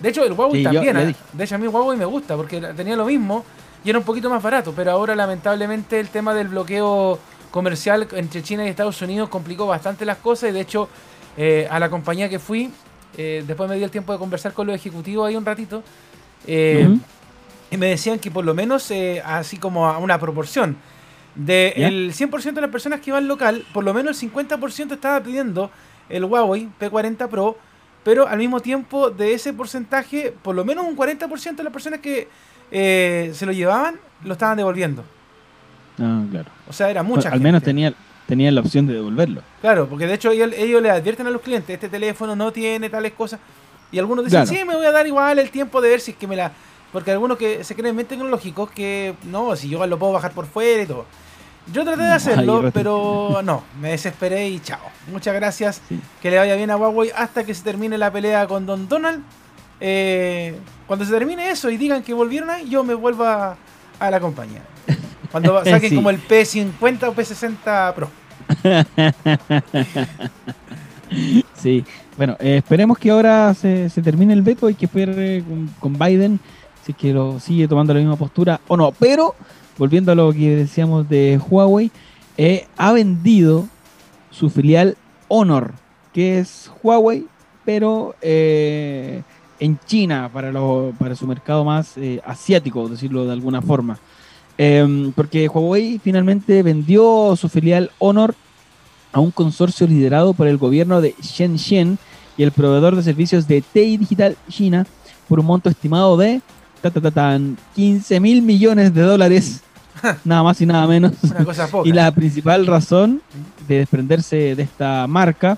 De 0.00 0.08
hecho, 0.08 0.24
el 0.24 0.32
Huawei 0.32 0.58
Sí, 0.60 0.64
también. 0.64 1.06
dije. 1.08 1.18
De 1.32 1.44
hecho, 1.44 1.54
a 1.54 1.58
mí 1.58 1.64
el 1.64 1.70
Huawei 1.70 1.96
me 1.98 2.04
gusta 2.04 2.36
porque 2.36 2.60
tenía 2.76 2.96
lo 2.96 3.06
mismo 3.06 3.44
y 3.84 3.90
era 3.90 3.98
un 3.98 4.04
poquito 4.04 4.28
más 4.30 4.42
barato. 4.42 4.72
Pero 4.74 4.90
ahora, 4.92 5.14
lamentablemente, 5.14 5.98
el 6.00 6.08
tema 6.08 6.34
del 6.34 6.48
bloqueo 6.48 7.18
comercial 7.50 8.08
entre 8.12 8.42
China 8.42 8.64
y 8.64 8.68
Estados 8.68 9.00
Unidos 9.02 9.28
complicó 9.28 9.66
bastante 9.66 10.04
las 10.04 10.18
cosas. 10.18 10.50
Y 10.50 10.52
de 10.52 10.60
hecho, 10.60 10.88
eh, 11.36 11.66
a 11.70 11.78
la 11.78 11.88
compañía 11.88 12.28
que 12.28 12.38
fui, 12.38 12.70
eh, 13.16 13.44
después 13.46 13.68
me 13.68 13.76
di 13.76 13.82
el 13.84 13.90
tiempo 13.90 14.12
de 14.12 14.18
conversar 14.18 14.52
con 14.52 14.66
los 14.66 14.74
ejecutivos 14.76 15.28
ahí 15.28 15.36
un 15.36 15.44
ratito. 15.46 15.82
eh. 16.46 16.88
Y 17.72 17.76
me 17.78 17.86
decían 17.86 18.18
que 18.18 18.30
por 18.30 18.44
lo 18.44 18.54
menos, 18.54 18.90
eh, 18.90 19.22
así 19.24 19.56
como 19.56 19.86
a 19.88 19.98
una 19.98 20.18
proporción, 20.18 20.76
del 21.34 22.12
¿Ya? 22.12 22.26
100% 22.26 22.52
de 22.52 22.60
las 22.60 22.70
personas 22.70 23.00
que 23.00 23.10
iban 23.10 23.26
local, 23.26 23.64
por 23.72 23.82
lo 23.84 23.94
menos 23.94 24.22
el 24.22 24.30
50% 24.30 24.92
estaba 24.92 25.20
pidiendo 25.22 25.70
el 26.10 26.24
Huawei 26.24 26.68
P40 26.78 27.28
Pro, 27.28 27.56
pero 28.04 28.28
al 28.28 28.38
mismo 28.38 28.60
tiempo 28.60 29.08
de 29.10 29.32
ese 29.32 29.52
porcentaje, 29.52 30.34
por 30.42 30.54
lo 30.54 30.64
menos 30.64 30.84
un 30.86 30.96
40% 30.96 31.56
de 31.56 31.62
las 31.62 31.72
personas 31.72 32.00
que 32.00 32.28
eh, 32.70 33.30
se 33.34 33.46
lo 33.46 33.52
llevaban, 33.52 33.96
lo 34.24 34.32
estaban 34.34 34.56
devolviendo. 34.58 35.04
Ah, 35.98 36.22
claro. 36.30 36.50
O 36.68 36.72
sea, 36.72 36.90
era 36.90 37.02
mucha 37.02 37.28
al 37.28 37.34
gente. 37.34 37.44
menos 37.44 37.62
tenía, 37.62 37.94
tenía 38.26 38.50
la 38.50 38.60
opción 38.60 38.86
de 38.86 38.94
devolverlo. 38.94 39.42
Claro, 39.62 39.88
porque 39.88 40.06
de 40.06 40.14
hecho 40.14 40.30
ellos, 40.30 40.50
ellos 40.56 40.82
le 40.82 40.90
advierten 40.90 41.26
a 41.26 41.30
los 41.30 41.40
clientes, 41.40 41.72
este 41.72 41.88
teléfono 41.88 42.36
no 42.36 42.52
tiene 42.52 42.90
tales 42.90 43.12
cosas. 43.12 43.40
Y 43.90 43.98
algunos 43.98 44.24
dicen, 44.24 44.44
Claro. 44.44 44.58
sí, 44.60 44.66
me 44.66 44.74
voy 44.76 44.86
a 44.86 44.90
dar 44.92 45.06
igual 45.06 45.38
el 45.38 45.50
tiempo 45.50 45.80
de 45.80 45.88
ver 45.90 46.00
si 46.00 46.10
es 46.12 46.16
que 46.18 46.26
me 46.26 46.36
la... 46.36 46.52
Porque 46.92 47.10
algunos 47.10 47.38
que 47.38 47.64
se 47.64 47.74
creen 47.74 47.96
bien 47.96 48.06
tecnológicos 48.06 48.70
que, 48.70 49.14
no, 49.24 49.56
si 49.56 49.68
yo 49.70 49.84
lo 49.86 49.98
puedo 49.98 50.12
bajar 50.12 50.32
por 50.32 50.46
fuera 50.46 50.82
y 50.82 50.86
todo. 50.86 51.06
Yo 51.72 51.84
traté 51.84 52.02
de 52.02 52.08
Ay, 52.08 52.14
hacerlo, 52.16 52.70
pero 52.74 53.40
no, 53.44 53.62
me 53.80 53.90
desesperé 53.90 54.48
y 54.48 54.58
chao. 54.60 54.80
Muchas 55.10 55.32
gracias, 55.34 55.80
Sí. 55.88 55.98
que 56.20 56.30
le 56.30 56.38
vaya 56.38 56.54
bien 56.56 56.70
a 56.70 56.76
Huawei 56.76 57.10
hasta 57.16 57.44
que 57.44 57.54
se 57.54 57.62
termine 57.62 57.96
la 57.98 58.10
pelea 58.12 58.46
con 58.46 58.66
Don 58.66 58.88
Donald. 58.88 59.22
Eh, 59.80 60.58
cuando 60.86 61.04
se 61.04 61.12
termine 61.12 61.50
eso 61.50 61.70
y 61.70 61.76
digan 61.76 62.02
que 62.02 62.12
volvieron 62.14 62.50
ahí, 62.50 62.68
yo 62.68 62.84
me 62.84 62.94
vuelvo 62.94 63.24
a, 63.24 63.56
a 63.98 64.10
la 64.10 64.20
compañía. 64.20 64.62
Cuando 65.30 65.64
saquen 65.64 65.90
Sí. 65.90 65.94
como 65.96 66.10
el 66.10 66.20
P50 66.26 67.04
o 67.08 67.14
P60 67.14 67.94
Pro. 67.94 68.10
Sí. 71.54 71.84
Bueno, 72.16 72.36
eh, 72.40 72.56
esperemos 72.58 72.98
que 72.98 73.10
ahora 73.10 73.54
se, 73.54 73.88
se 73.90 74.02
termine 74.02 74.32
el 74.32 74.42
veto. 74.42 74.66
Hay 74.66 74.74
que 74.74 74.88
con, 74.88 75.68
con 75.78 75.98
Biden 75.98 76.40
si 76.84 76.92
es 76.92 76.98
que 76.98 77.12
lo 77.12 77.38
sigue 77.40 77.68
tomando 77.68 77.94
la 77.94 78.00
misma 78.00 78.16
postura 78.16 78.60
o 78.68 78.76
no. 78.76 78.92
Pero, 78.92 79.34
volviendo 79.78 80.12
a 80.12 80.14
lo 80.14 80.32
que 80.32 80.56
decíamos 80.56 81.08
de 81.08 81.40
Huawei, 81.48 81.90
eh, 82.36 82.66
ha 82.76 82.92
vendido 82.92 83.66
su 84.30 84.50
filial 84.50 84.96
Honor, 85.28 85.72
que 86.12 86.38
es 86.38 86.70
Huawei, 86.82 87.26
pero 87.64 88.14
eh, 88.22 89.22
en 89.60 89.78
China, 89.86 90.28
para, 90.32 90.50
lo- 90.50 90.92
para 90.98 91.14
su 91.14 91.26
mercado 91.26 91.64
más 91.64 91.96
eh, 91.96 92.20
asiático, 92.26 92.88
decirlo 92.88 93.24
de 93.26 93.32
alguna 93.32 93.62
forma. 93.62 93.98
Em, 94.58 95.12
porque 95.12 95.48
Huawei 95.48 95.98
finalmente 96.02 96.62
vendió 96.62 97.34
su 97.36 97.48
filial 97.48 97.90
Honor 97.98 98.34
a 99.12 99.20
un 99.20 99.30
consorcio 99.30 99.86
liderado 99.86 100.34
por 100.34 100.46
el 100.48 100.58
gobierno 100.58 101.00
de 101.00 101.14
Shenzhen 101.22 101.98
y 102.36 102.42
el 102.42 102.52
proveedor 102.52 102.96
de 102.96 103.02
servicios 103.02 103.46
de 103.46 103.62
TI 103.62 103.96
Digital 103.98 104.36
China 104.48 104.86
por 105.28 105.40
un 105.40 105.46
monto 105.46 105.68
estimado 105.70 106.16
de 106.16 106.40
ta, 106.82 106.90
ta, 106.90 107.00
ta, 107.00 107.10
tan, 107.10 107.56
15 107.74 108.20
mil 108.20 108.42
millones 108.42 108.92
de 108.92 109.00
dólares, 109.02 109.60
nada 110.24 110.42
más 110.42 110.60
y 110.60 110.66
nada 110.66 110.86
menos. 110.86 111.12
Una 111.22 111.44
cosa 111.44 111.66
poca. 111.68 111.88
Y 111.88 111.92
la 111.92 112.10
principal 112.12 112.66
razón 112.66 113.22
de 113.68 113.78
desprenderse 113.78 114.54
de 114.56 114.62
esta 114.62 115.06
marca 115.06 115.56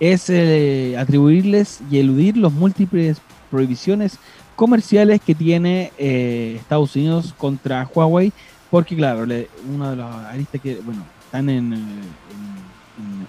es 0.00 0.28
eh, 0.28 0.96
atribuirles 0.98 1.80
y 1.90 1.98
eludir 1.98 2.36
los 2.36 2.52
múltiples 2.52 3.18
prohibiciones 3.50 4.18
comerciales 4.56 5.20
que 5.20 5.34
tiene 5.34 5.92
eh, 5.98 6.56
Estados 6.60 6.94
Unidos 6.96 7.34
contra 7.36 7.88
Huawei, 7.92 8.32
porque 8.70 8.96
claro, 8.96 9.26
le- 9.26 9.48
uno 9.72 9.90
de 9.90 9.96
los 9.96 10.14
aristas 10.26 10.60
que, 10.60 10.76
bueno, 10.76 11.04
están 11.24 11.48
en, 11.48 11.72
eh, 11.72 11.76
en- 11.76 11.82
en 11.82 12.43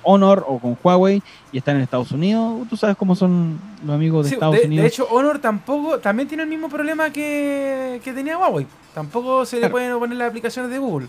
Honor 0.06 0.46
o 0.48 0.60
con 0.60 0.78
Huawei 0.82 1.22
y 1.52 1.58
están 1.58 1.76
en 1.76 1.82
Estados 1.82 2.12
Unidos, 2.12 2.68
tú 2.70 2.78
sabes 2.78 2.96
cómo 2.96 3.16
son 3.16 3.60
los 3.86 3.96
amigos 3.96 4.24
de 4.26 4.30
Sí, 4.30 4.36
Estados 4.36 4.56
de, 4.56 4.62
de 4.62 4.68
Unidos. 4.68 4.86
hecho, 4.88 5.08
Honor 5.12 5.40
tampoco, 5.40 6.00
también 6.00 6.28
tiene 6.28 6.44
el 6.44 6.50
mismo 6.50 6.70
problema 6.70 7.10
que, 7.12 8.00
que 8.04 8.14
tenía 8.14 8.38
Huawei. 8.38 8.66
Tampoco 8.94 9.46
se 9.46 9.60
le 9.60 9.70
pueden 9.70 9.98
poner 10.00 10.18
las 10.18 10.30
aplicaciones 10.30 10.72
de 10.72 10.78
Google. 10.78 11.08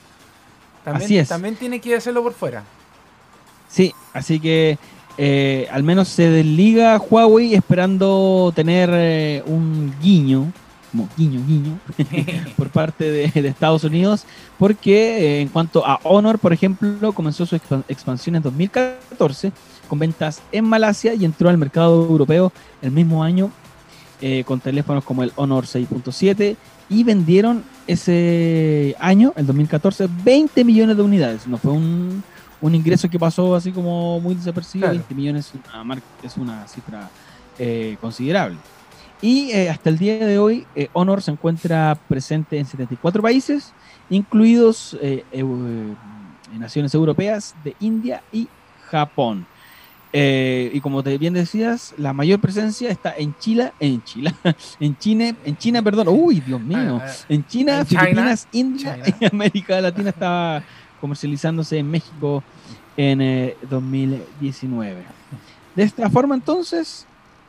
También, 0.84 1.04
Así 1.04 1.18
es. 1.18 1.28
también 1.28 1.54
tiene 1.56 1.80
que 1.80 1.94
hacerlo 1.96 2.22
por 2.22 2.32
fuera. 2.32 2.62
Sí, 3.68 3.92
así 4.12 4.38
que 4.40 4.78
eh, 5.18 5.66
al 5.70 5.82
menos 5.82 6.08
se 6.08 6.30
desliga 6.30 6.96
Huawei 6.98 7.54
esperando 7.54 8.52
tener 8.54 8.90
eh, 8.92 9.42
un 9.46 9.94
guiño, 10.00 10.52
como 10.96 11.08
guiño, 11.16 11.42
guiño, 11.46 11.78
por 12.56 12.70
parte 12.70 13.04
de, 13.10 13.42
de 13.42 13.48
Estados 13.48 13.84
Unidos, 13.84 14.24
porque 14.58 15.18
eh, 15.18 15.40
en 15.42 15.48
cuanto 15.48 15.86
a 15.86 16.00
Honor, 16.04 16.38
por 16.38 16.52
ejemplo, 16.54 17.12
comenzó 17.12 17.44
su 17.44 17.54
expan- 17.56 17.84
expansión 17.88 18.36
en 18.36 18.42
2014 18.42 19.52
con 19.88 19.98
ventas 19.98 20.40
en 20.52 20.64
Malasia 20.64 21.14
y 21.14 21.24
entró 21.24 21.48
al 21.50 21.58
mercado 21.58 22.02
europeo 22.06 22.50
el 22.80 22.90
mismo 22.92 23.22
año 23.22 23.50
eh, 24.22 24.42
con 24.46 24.58
teléfonos 24.60 25.04
como 25.04 25.22
el 25.22 25.32
Honor 25.36 25.66
6.7 25.66 26.56
y 26.88 27.04
vendieron 27.04 27.62
ese 27.86 28.96
año, 28.98 29.32
el 29.36 29.46
2014, 29.46 30.08
20 30.24 30.64
millones 30.64 30.96
de 30.96 31.02
unidades. 31.02 31.46
No 31.46 31.58
fue 31.58 31.72
un, 31.72 32.22
un 32.60 32.74
ingreso 32.74 33.10
que 33.10 33.18
pasó 33.18 33.54
así 33.54 33.70
como 33.72 34.18
muy 34.20 34.34
desapercibido. 34.34 34.86
Claro. 34.88 34.98
20 35.08 35.14
millones 35.14 35.46
es 35.52 35.60
una, 35.84 36.02
es 36.22 36.36
una 36.36 36.66
cifra 36.68 37.10
eh, 37.58 37.96
considerable. 38.00 38.56
Y 39.22 39.50
eh, 39.52 39.70
hasta 39.70 39.88
el 39.88 39.98
día 39.98 40.18
de 40.18 40.38
hoy, 40.38 40.66
eh, 40.74 40.88
Honor 40.92 41.22
se 41.22 41.30
encuentra 41.30 41.98
presente 42.08 42.58
en 42.58 42.66
74 42.66 43.22
países, 43.22 43.72
incluidos 44.10 44.96
eh, 45.00 45.24
eh, 45.32 45.44
naciones 46.58 46.94
europeas 46.94 47.54
de 47.64 47.74
India 47.80 48.22
y 48.32 48.48
Japón. 48.90 49.46
Y 50.12 50.80
como 50.80 51.02
te 51.02 51.18
bien 51.18 51.34
decías, 51.34 51.92
la 51.98 52.14
mayor 52.14 52.40
presencia 52.40 52.88
está 52.88 53.14
en 53.18 53.36
Chile, 53.38 53.72
en 53.78 54.02
Chile, 54.02 54.34
en 54.80 54.96
China, 54.96 55.36
en 55.44 55.58
China, 55.58 55.82
perdón, 55.82 56.08
uy, 56.08 56.40
Dios 56.40 56.58
mío, 56.58 57.02
Ah, 57.02 57.06
ah, 57.06 57.24
en 57.28 57.46
China, 57.46 57.80
En 57.80 57.86
China, 57.86 58.00
Filipinas, 58.00 58.48
India 58.52 58.98
China. 59.04 59.16
y 59.20 59.24
América 59.26 59.78
Latina 59.78 60.08
estaba 60.08 60.62
comercializándose 61.00 61.78
en 61.78 61.90
México 61.90 62.42
en 62.96 63.20
eh, 63.20 63.56
2019. 63.68 65.04
De 65.74 65.82
esta 65.82 66.08
forma, 66.08 66.34
entonces, 66.34 67.06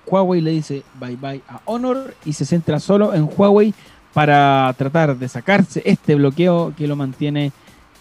Huawei 0.09 0.41
le 0.41 0.51
dice 0.51 0.83
bye 0.99 1.15
bye 1.15 1.41
a 1.49 1.59
Honor 1.65 2.15
y 2.25 2.33
se 2.33 2.45
centra 2.45 2.79
solo 2.79 3.13
en 3.13 3.29
Huawei 3.35 3.73
para 4.13 4.73
tratar 4.77 5.15
de 5.17 5.27
sacarse 5.27 5.81
este 5.85 6.15
bloqueo 6.15 6.73
que 6.77 6.87
lo 6.87 6.95
mantiene 6.95 7.51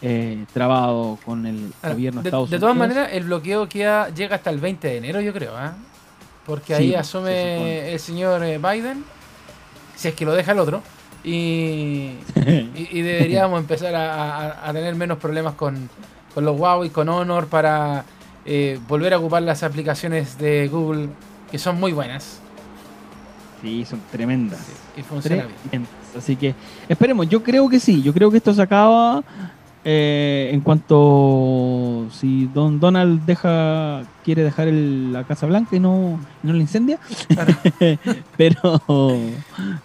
eh, 0.03 0.45
trabado 0.53 1.19
con 1.25 1.45
el 1.47 1.73
Ahora, 1.83 1.95
gobierno 1.95 2.21
de 2.21 2.25
de, 2.25 2.29
Estados 2.29 2.51
de 2.51 2.57
Unidos. 2.57 2.61
todas 2.61 2.77
maneras, 2.77 3.09
el 3.13 3.25
bloqueo 3.25 3.69
queda, 3.69 4.09
llega 4.15 4.37
hasta 4.37 4.51
el 4.51 4.59
20 4.59 4.89
de 4.89 4.97
enero, 4.99 5.21
yo 5.21 5.33
creo. 5.33 5.57
¿ah? 5.57 5.75
Porque 6.47 6.75
ahí 6.75 6.95
asume 6.95 7.93
el 7.93 7.99
señor 7.99 8.43
eh, 8.45 8.59
Biden, 8.59 9.05
si 9.97 10.09
es 10.09 10.15
que 10.15 10.25
lo 10.25 10.33
deja 10.33 10.53
el 10.53 10.59
otro. 10.61 10.83
Y, 11.25 12.13
y, 12.75 12.89
y 12.93 13.03
deberíamos 13.03 13.59
empezar 13.61 13.95
a, 13.95 14.37
a- 14.37 14.69
a 14.69 14.73
tener 14.73 14.95
menos 14.95 15.19
problemas 15.19 15.55
con, 15.55 15.89
con 16.35 16.45
los 16.45 16.59
Huawei, 16.59 16.91
con 16.91 17.09
Honor, 17.09 17.47
para 17.49 18.05
eh, 18.45 18.79
volver 18.87 19.13
a 19.15 19.19
ocupar 19.19 19.43
las 19.43 19.63
aplicaciones 19.63 20.39
de 20.39 20.69
Google, 20.69 21.09
que 21.51 21.59
son 21.59 21.79
muy 21.81 21.93
buenas 21.93 22.41
sí, 23.63 23.85
son 23.85 24.01
tremendas. 24.11 24.61
y 24.97 25.03
funcionan 25.03 25.47
bien. 25.49 25.59
Tremendas. 25.71 25.93
Así 26.17 26.37
que 26.37 26.55
esperemos, 26.89 27.29
yo 27.29 27.43
creo 27.43 27.69
que 27.69 27.81
sí, 27.81 28.03
yo 28.03 28.13
creo 28.13 28.31
que 28.31 28.37
esto 28.39 28.53
se 28.55 28.63
acaba 28.63 29.23
eh, 29.89 30.51
en 30.53 30.61
cuanto 30.63 32.07
si 32.11 32.47
Don 32.53 32.81
Donald 32.81 33.25
deja 33.25 34.03
quiere 34.25 34.43
dejar 34.43 34.67
el- 34.69 35.13
la 35.13 35.23
Casa 35.25 35.47
Blanca 35.47 35.77
y 35.77 35.81
no, 35.81 36.19
no 36.43 36.53
la 36.53 36.59
incendia. 36.59 36.99
pero 38.37 38.81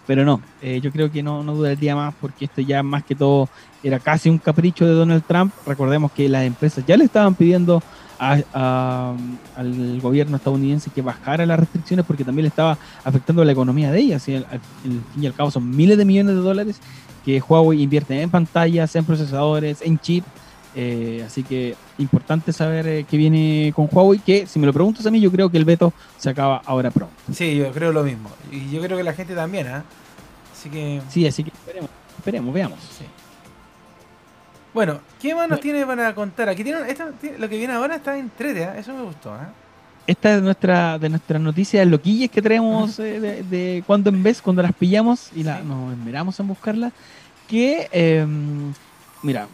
pero 0.08 0.26
no, 0.26 0.42
eh, 0.62 0.80
yo 0.82 0.92
creo 0.92 1.12
que 1.12 1.22
no, 1.22 1.44
no 1.44 1.54
duraría 1.54 1.96
más 1.96 2.14
porque 2.20 2.46
esto 2.46 2.62
ya 2.62 2.82
más 2.84 3.04
que 3.04 3.14
todo 3.16 3.48
era 3.84 4.00
casi 4.00 4.30
un 4.30 4.38
capricho 4.38 4.86
de 4.86 4.94
Donald 4.94 5.24
Trump. 5.28 5.54
Recordemos 5.66 6.12
que 6.12 6.28
las 6.30 6.44
empresas 6.46 6.84
ya 6.86 6.98
le 6.98 7.04
estaban 7.06 7.36
pidiendo 7.36 7.82
a- 8.24 8.38
a- 8.54 9.16
al 9.58 10.00
gobierno 10.00 10.38
estadounidense 10.38 10.92
que 10.92 11.02
bajara 11.02 11.44
las 11.46 11.60
restricciones 11.60 12.06
porque 12.06 12.24
también 12.24 12.44
le 12.44 12.50
estaba 12.50 12.78
afectando 13.04 13.44
la 13.44 13.52
economía 13.52 13.92
de 13.92 14.00
ellas. 14.00 14.28
Y 14.30 14.36
al, 14.36 14.46
al- 14.52 14.60
fin 14.84 15.04
y 15.24 15.26
al 15.26 15.34
cabo 15.34 15.50
son 15.50 15.70
miles 15.76 15.98
de 15.98 16.06
millones 16.06 16.36
de 16.36 16.42
dólares 16.42 16.80
que 17.26 17.42
Huawei 17.42 17.82
invierte 17.82 18.22
en 18.22 18.30
pantallas, 18.30 18.96
en 18.96 19.06
procesadores, 19.06 19.82
en 19.82 19.98
chip. 20.00 20.24
Eh, 20.76 21.24
así 21.28 21.44
que 21.44 21.76
importante 21.98 22.54
saber 22.54 22.88
eh, 22.88 23.06
qué 23.10 23.18
viene 23.18 23.74
con 23.76 23.90
Huawei, 23.92 24.20
que 24.20 24.46
si 24.48 24.58
me 24.60 24.66
lo 24.68 24.72
preguntas 24.74 25.06
a 25.06 25.12
mí, 25.12 25.20
yo 25.20 25.32
creo 25.32 25.50
que 25.50 25.58
el 25.58 25.66
veto 25.66 25.92
se 26.18 26.30
acaba 26.30 26.62
ahora 26.66 26.92
pronto. 26.92 27.14
Sí, 27.34 27.58
yo 27.58 27.72
creo 27.72 27.92
lo 27.92 28.04
mismo. 28.04 28.30
Y 28.52 28.70
yo 28.70 28.82
creo 28.82 28.96
que 28.98 29.04
la 29.04 29.14
gente 29.14 29.36
también, 29.36 29.68
¿ah? 29.68 29.84
Así 30.54 30.70
que, 30.70 31.02
Sí, 31.10 31.26
así 31.28 31.44
que 31.44 31.50
esperemos, 31.50 31.90
esperemos 32.20 32.54
veamos. 32.54 32.80
sí. 32.98 33.06
Bueno, 34.74 35.00
¿qué 35.22 35.36
más 35.36 35.50
nos 35.50 35.60
Bueno. 35.60 35.62
tiene 35.62 35.86
para 35.86 36.16
contar? 36.16 36.50
Aquí 36.50 36.64
tiene, 36.64 36.80
esto 36.90 37.06
lo 37.38 37.50
que 37.50 37.58
viene 37.58 37.74
ahora 37.74 37.96
está 37.96 38.18
entrete, 38.18 38.64
¿ah? 38.66 38.78
Eso 38.78 38.94
me 38.94 39.04
gustó, 39.04 39.34
¿ah? 39.34 39.50
Esta 40.08 40.36
es 40.36 40.42
nuestra 40.42 40.98
de 40.98 41.10
nuestras 41.10 41.42
noticias 41.42 41.86
loquillas 41.88 42.30
que 42.32 42.42
traemos 42.42 42.98
eh, 43.00 43.20
de, 43.20 43.44
de 43.44 43.84
cuando 43.86 44.10
en 44.10 44.24
vez, 44.24 44.42
cuando 44.42 44.62
las 44.62 44.74
pillamos 44.74 45.30
y 45.36 45.44
la, 45.44 45.60
Sí. 45.60 45.66
nos 45.68 45.94
esmeramos 45.94 46.40
en 46.40 46.48
buscarlas. 46.48 46.94
Que, 47.48 47.88
eh, 47.92 48.26
mira, 49.22 49.48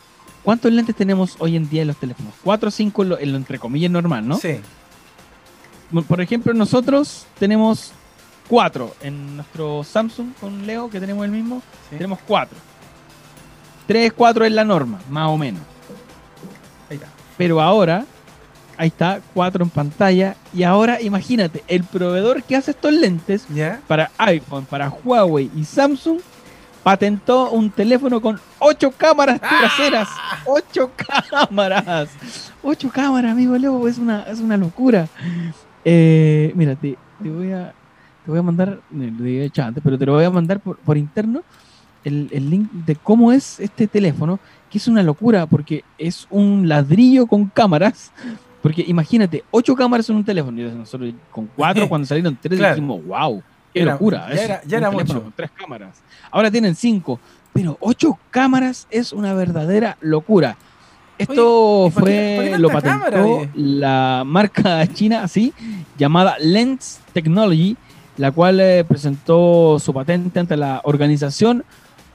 ¿cuántos 0.43 0.71
lentes 0.71 0.95
tenemos 0.95 1.35
hoy 1.39 1.55
en 1.55 1.67
día 1.69 1.81
en 1.81 1.87
los 1.89 1.97
teléfonos? 1.97 2.33
Cuatro 2.43 2.69
o 2.69 2.71
cinco 2.71 3.01
en 3.03 3.09
lo, 3.09 3.19
en 3.19 3.31
lo 3.31 3.37
entre 3.37 3.59
comillas 3.59 3.91
normal, 3.91 4.27
¿no? 4.27 4.37
Sí. 4.37 4.59
Por 6.07 6.21
ejemplo, 6.21 6.53
nosotros 6.53 7.25
tenemos 7.39 7.91
cuatro 8.47 8.95
en 9.01 9.37
nuestro 9.37 9.83
Samsung 9.83 10.33
con 10.39 10.65
Leo, 10.67 10.89
que 10.89 10.99
tenemos 10.99 11.25
el 11.25 11.31
mismo, 11.31 11.61
sí. 11.89 11.95
tenemos 11.97 12.19
cuatro. 12.27 12.57
Tres, 13.87 14.11
cuatro 14.13 14.45
es 14.45 14.51
la 14.51 14.65
norma, 14.65 14.99
más 15.09 15.29
o 15.29 15.37
menos. 15.37 15.61
Ahí 16.89 16.97
está. 16.97 17.07
Pero 17.37 17.61
ahora, 17.61 18.05
ahí 18.77 18.89
está, 18.89 19.21
cuatro 19.33 19.63
en 19.63 19.69
pantalla. 19.69 20.35
Y 20.53 20.63
ahora 20.63 21.01
imagínate, 21.01 21.63
el 21.67 21.83
proveedor 21.83 22.43
que 22.43 22.55
hace 22.55 22.71
estos 22.71 22.91
lentes 22.91 23.45
¿Ya? 23.49 23.79
para 23.87 24.11
iPhone, 24.17 24.65
para 24.65 24.89
Huawei 24.89 25.49
y 25.55 25.63
Samsung, 25.63 26.19
patentó 26.83 27.49
un 27.51 27.69
teléfono 27.69 28.21
con 28.21 28.39
ocho 28.59 28.91
cámaras 28.91 29.39
traseras. 29.39 30.09
¡Ocho 30.45 30.91
cámaras! 31.31 32.09
¡Ocho 32.61 32.89
cámaras, 32.89 33.31
amigo 33.31 33.57
Leo! 33.57 33.87
Es 33.87 33.97
una, 33.97 34.23
es 34.23 34.39
una 34.39 34.57
locura. 34.57 35.07
Eh, 35.85 36.51
mira, 36.55 36.75
te, 36.75 36.97
te 37.23 37.29
voy 37.29 37.51
a 37.51 37.73
te 38.25 38.31
voy 38.31 38.39
a 38.39 38.43
mandar, 38.43 38.79
lo 38.91 39.25
hecho 39.25 39.63
antes, 39.63 39.81
pero 39.81 39.97
te 39.97 40.05
lo 40.05 40.11
voy 40.11 40.25
a 40.25 40.29
mandar 40.29 40.59
por, 40.59 40.77
por 40.79 40.97
interno 40.97 41.43
el, 42.07 42.29
el 42.31 42.49
link 42.49 42.71
de 42.71 42.95
cómo 42.95 43.31
es 43.31 43.59
este 43.59 43.87
teléfono, 43.87 44.39
que 44.69 44.77
es 44.77 44.87
una 44.87 45.03
locura, 45.03 45.45
porque 45.45 45.83
es 45.97 46.27
un 46.29 46.67
ladrillo 46.67 47.27
con 47.27 47.45
cámaras. 47.47 48.11
Porque 48.59 48.83
imagínate, 48.85 49.43
ocho 49.51 49.75
cámaras 49.75 50.09
en 50.09 50.15
un 50.17 50.25
teléfono. 50.25 50.59
Y 50.59 50.63
nosotros 50.63 51.13
con 51.31 51.47
cuatro, 51.55 51.87
cuando 51.89 52.05
salieron 52.07 52.37
tres, 52.41 52.57
Claro. 52.59 52.75
dijimos, 52.75 53.05
wow, 53.05 53.41
qué 53.73 53.81
Era- 53.81 53.93
locura. 53.93 54.27
ya 54.33 54.43
era- 54.43 54.61
ya 54.65 54.91
mucho. 54.91 55.21
con 55.23 55.31
tres 55.31 55.51
cámaras. 55.51 56.01
Ahora 56.31 56.49
tienen 56.51 56.75
cinco, 56.75 57.19
pero 57.53 57.77
ocho 57.79 58.17
cámaras 58.31 58.87
es 58.89 59.13
una 59.13 59.33
verdadera 59.35 59.95
locura. 60.01 60.57
Esto 61.17 61.83
Oye, 61.83 61.87
¿y 61.87 61.91
por 61.91 62.03
qué- 62.03 62.09
fue, 62.09 62.35
por 62.35 62.51
qué 62.51 62.59
lo 62.59 62.67
tanta 62.69 62.81
cámara, 62.89 63.17
patentó 63.17 63.35
oye? 63.37 63.49
la 63.55 64.23
marca 64.25 64.87
china 64.93 65.23
así, 65.23 65.53
llamada 65.97 66.35
Lens 66.39 66.99
Technology, 67.13 67.77
la 68.17 68.31
cual 68.31 68.59
eh, 68.59 68.83
presentó 68.85 69.77
su 69.79 69.93
patente 69.93 70.39
ante 70.39 70.57
la 70.57 70.81
Organización 70.83 71.63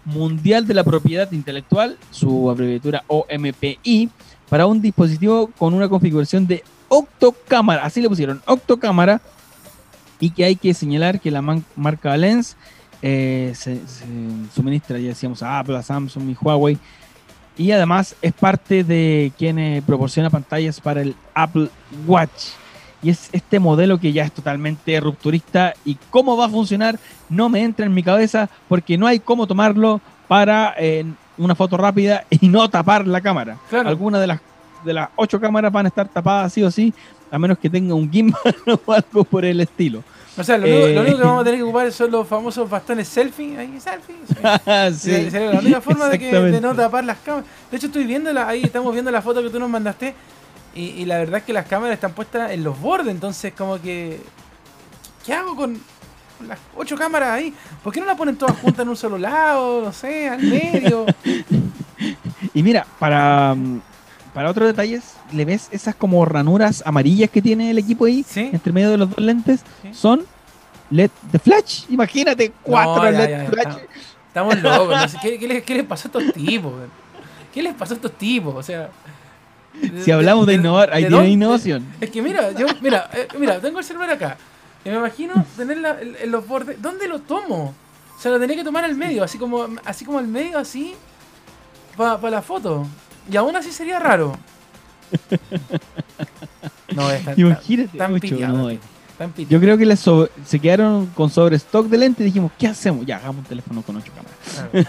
Mundial 0.04 0.66
de 0.66 0.74
la 0.74 0.84
Propiedad 0.84 1.30
Intelectual, 1.32 1.96
su 2.10 2.50
abreviatura 2.50 3.04
OMPI, 3.06 4.10
para 4.48 4.66
un 4.66 4.82
dispositivo 4.82 5.48
con 5.58 5.74
una 5.74 5.88
configuración 5.88 6.46
de 6.46 6.62
octocámara, 6.88 7.84
así 7.84 8.02
le 8.02 8.08
pusieron, 8.08 8.42
octocámara, 8.46 9.20
y 10.20 10.30
que 10.30 10.44
hay 10.44 10.56
que 10.56 10.74
señalar 10.74 11.20
que 11.20 11.30
la 11.30 11.42
marca 11.76 12.16
Lens 12.16 12.56
eh, 13.00 13.54
suministra, 14.54 14.98
ya 14.98 15.08
decíamos, 15.08 15.42
a 15.42 15.58
Apple, 15.58 15.76
a 15.76 15.82
Samsung 15.82 16.30
y 16.30 16.36
Huawei, 16.40 16.78
y 17.56 17.70
además 17.72 18.14
es 18.22 18.32
parte 18.32 18.84
de 18.84 19.32
quien 19.36 19.58
eh, 19.58 19.82
proporciona 19.84 20.30
pantallas 20.30 20.80
para 20.80 21.02
el 21.02 21.14
Apple 21.34 21.68
Watch. 22.06 22.52
Y 23.02 23.10
es 23.10 23.28
este 23.32 23.58
modelo 23.58 23.98
que 23.98 24.12
ya 24.12 24.24
es 24.24 24.32
totalmente 24.32 24.98
rupturista 25.00 25.74
y 25.84 25.96
cómo 26.10 26.36
va 26.36 26.46
a 26.46 26.48
funcionar 26.48 26.98
no 27.28 27.48
me 27.48 27.62
entra 27.62 27.84
en 27.86 27.94
mi 27.94 28.02
cabeza 28.02 28.48
porque 28.68 28.96
no 28.96 29.06
hay 29.06 29.18
cómo 29.18 29.46
tomarlo 29.46 30.00
para 30.28 30.74
eh, 30.78 31.04
una 31.36 31.54
foto 31.54 31.76
rápida 31.76 32.24
y 32.30 32.48
no 32.48 32.68
tapar 32.70 33.06
la 33.06 33.20
cámara. 33.20 33.58
Claro. 33.68 33.88
Algunas 33.88 34.20
de 34.20 34.26
las, 34.28 34.40
de 34.84 34.92
las 34.92 35.08
ocho 35.16 35.40
cámaras 35.40 35.72
van 35.72 35.86
a 35.86 35.88
estar 35.88 36.08
tapadas 36.08 36.52
sí 36.52 36.62
o 36.62 36.70
sí, 36.70 36.92
a 37.30 37.38
menos 37.38 37.58
que 37.58 37.68
tenga 37.68 37.94
un 37.94 38.10
gimbal 38.10 38.40
o 38.86 38.92
algo 38.92 39.24
por 39.24 39.44
el 39.44 39.60
estilo. 39.60 40.02
O 40.38 40.42
sea, 40.42 40.56
lo, 40.56 40.64
único, 40.64 40.86
Eh. 40.86 40.94
lo 40.94 41.00
único 41.02 41.16
que 41.18 41.24
vamos 41.24 41.40
a 41.42 41.44
tener 41.44 41.58
que 41.58 41.62
ocupar 41.68 41.92
son 41.92 42.10
los 42.10 42.26
famosos 42.26 42.70
bastones 42.70 43.08
selfie. 43.08 43.58
Ahí, 43.58 43.78
selfie. 43.80 44.14
Sí, 44.92 45.10
Sí, 45.24 45.30
sería 45.30 45.52
la 45.52 45.60
única 45.60 45.80
forma 45.80 46.08
de, 46.08 46.18
que, 46.18 46.32
de 46.32 46.60
no 46.60 46.74
tapar 46.74 47.04
las 47.04 47.18
cámaras. 47.18 47.46
De 47.70 47.76
hecho, 47.76 47.88
estoy 47.88 48.04
viendo 48.04 48.32
la, 48.32 48.48
ahí, 48.48 48.62
estamos 48.62 48.92
viendo 48.92 49.10
la 49.10 49.20
foto 49.20 49.42
que 49.42 49.50
tú 49.50 49.58
nos 49.58 49.68
mandaste. 49.68 50.14
Y, 50.74 50.84
y 50.84 51.04
la 51.04 51.18
verdad 51.18 51.38
es 51.38 51.44
que 51.44 51.52
las 51.52 51.66
cámaras 51.66 51.94
están 51.94 52.12
puestas 52.12 52.50
en 52.50 52.64
los 52.64 52.80
bordes. 52.80 53.08
Entonces, 53.14 53.52
como 53.56 53.80
que. 53.80 54.20
¿Qué 55.24 55.32
hago 55.34 55.54
con 55.54 55.78
las 56.46 56.58
ocho 56.76 56.96
cámaras 56.96 57.30
ahí? 57.30 57.54
¿Por 57.84 57.92
qué 57.92 58.00
no 58.00 58.06
las 58.06 58.16
ponen 58.16 58.36
todas 58.36 58.56
juntas 58.58 58.80
en 58.82 58.88
un 58.88 58.96
solo 58.96 59.18
lado? 59.18 59.82
No 59.82 59.92
sé, 59.92 60.28
al 60.28 60.42
medio. 60.42 61.06
Y 62.54 62.62
mira, 62.62 62.84
para, 62.98 63.54
para 64.34 64.50
otros 64.50 64.66
detalles, 64.66 65.14
¿le 65.32 65.44
ves 65.44 65.68
esas 65.70 65.94
como 65.94 66.24
ranuras 66.24 66.82
amarillas 66.84 67.30
que 67.30 67.40
tiene 67.40 67.70
el 67.70 67.78
equipo 67.78 68.04
ahí? 68.06 68.24
¿Sí? 68.28 68.50
Entre 68.52 68.72
medio 68.72 68.90
de 68.90 68.98
los 68.98 69.10
dos 69.10 69.18
lentes. 69.20 69.60
Sí. 69.82 69.94
Son 69.94 70.24
LED 70.90 71.10
de 71.30 71.38
flash. 71.38 71.84
Imagínate, 71.88 72.52
cuatro 72.62 73.04
ya, 73.04 73.10
LED 73.12 73.30
ya, 73.30 73.42
ya, 73.44 73.50
flash. 73.50 73.76
estamos- 74.28 74.54
Estamos 74.54 74.62
locos. 74.62 75.16
¿qué, 75.22 75.38
qué 75.38 75.46
les, 75.48 75.62
qué 75.62 75.74
les 75.76 75.84
pasó 75.86 76.08
a 76.08 76.18
estos 76.20 76.32
tipos? 76.34 76.72
¿Qué 77.54 77.62
les 77.62 77.74
pasó 77.74 77.94
a 77.94 77.96
estos 77.96 78.12
tipos? 78.18 78.54
O 78.54 78.62
sea. 78.62 78.90
Si 80.04 80.10
hablamos 80.10 80.46
de 80.46 80.54
innovar, 80.54 80.92
ahí 80.92 81.06
tiene 81.06 81.28
innovación. 81.28 81.86
Es 82.00 82.10
que 82.10 82.22
mira, 82.22 82.52
yo, 82.52 82.66
mira, 82.80 83.10
eh, 83.12 83.28
mira, 83.38 83.60
tengo 83.60 83.78
el 83.78 83.84
celular 83.84 84.10
acá. 84.10 84.36
Y 84.84 84.90
me 84.90 84.96
imagino 84.96 85.44
tenerla 85.56 85.98
en, 86.00 86.16
en 86.20 86.30
los 86.30 86.46
bordes. 86.46 86.80
¿Dónde 86.80 87.08
lo 87.08 87.20
tomo? 87.20 87.74
O 88.16 88.20
sea, 88.20 88.30
lo 88.30 88.38
tenía 88.38 88.56
que 88.56 88.64
tomar 88.64 88.84
al 88.84 88.94
medio, 88.94 89.24
así 89.24 89.38
como, 89.38 89.68
así 89.84 90.04
como 90.04 90.18
al 90.18 90.28
medio, 90.28 90.58
así, 90.58 90.94
para 91.96 92.30
la 92.30 92.42
foto. 92.42 92.86
Y 93.30 93.36
aún 93.36 93.56
así 93.56 93.72
sería 93.72 93.98
raro. 93.98 94.36
No, 96.94 97.10
es 97.10 97.24
tan, 97.24 97.40
Imagínate, 97.40 97.96
tan 97.96 98.12
mucho, 98.12 98.20
pillado, 98.20 98.70
no, 98.70 98.78
Yo 99.48 99.60
creo 99.60 99.76
que 99.78 99.86
les 99.86 100.00
sobre- 100.00 100.30
se 100.44 100.58
quedaron 100.58 101.06
con 101.14 101.30
sobrestock 101.30 101.86
de 101.86 101.98
lentes 101.98 102.20
y 102.22 102.24
dijimos, 102.24 102.52
¿qué 102.58 102.66
hacemos? 102.68 103.04
Ya, 103.06 103.16
hagamos 103.16 103.38
un 103.38 103.44
teléfono 103.44 103.82
con 103.82 103.96
ocho 103.96 104.12
cámaras. 104.14 104.84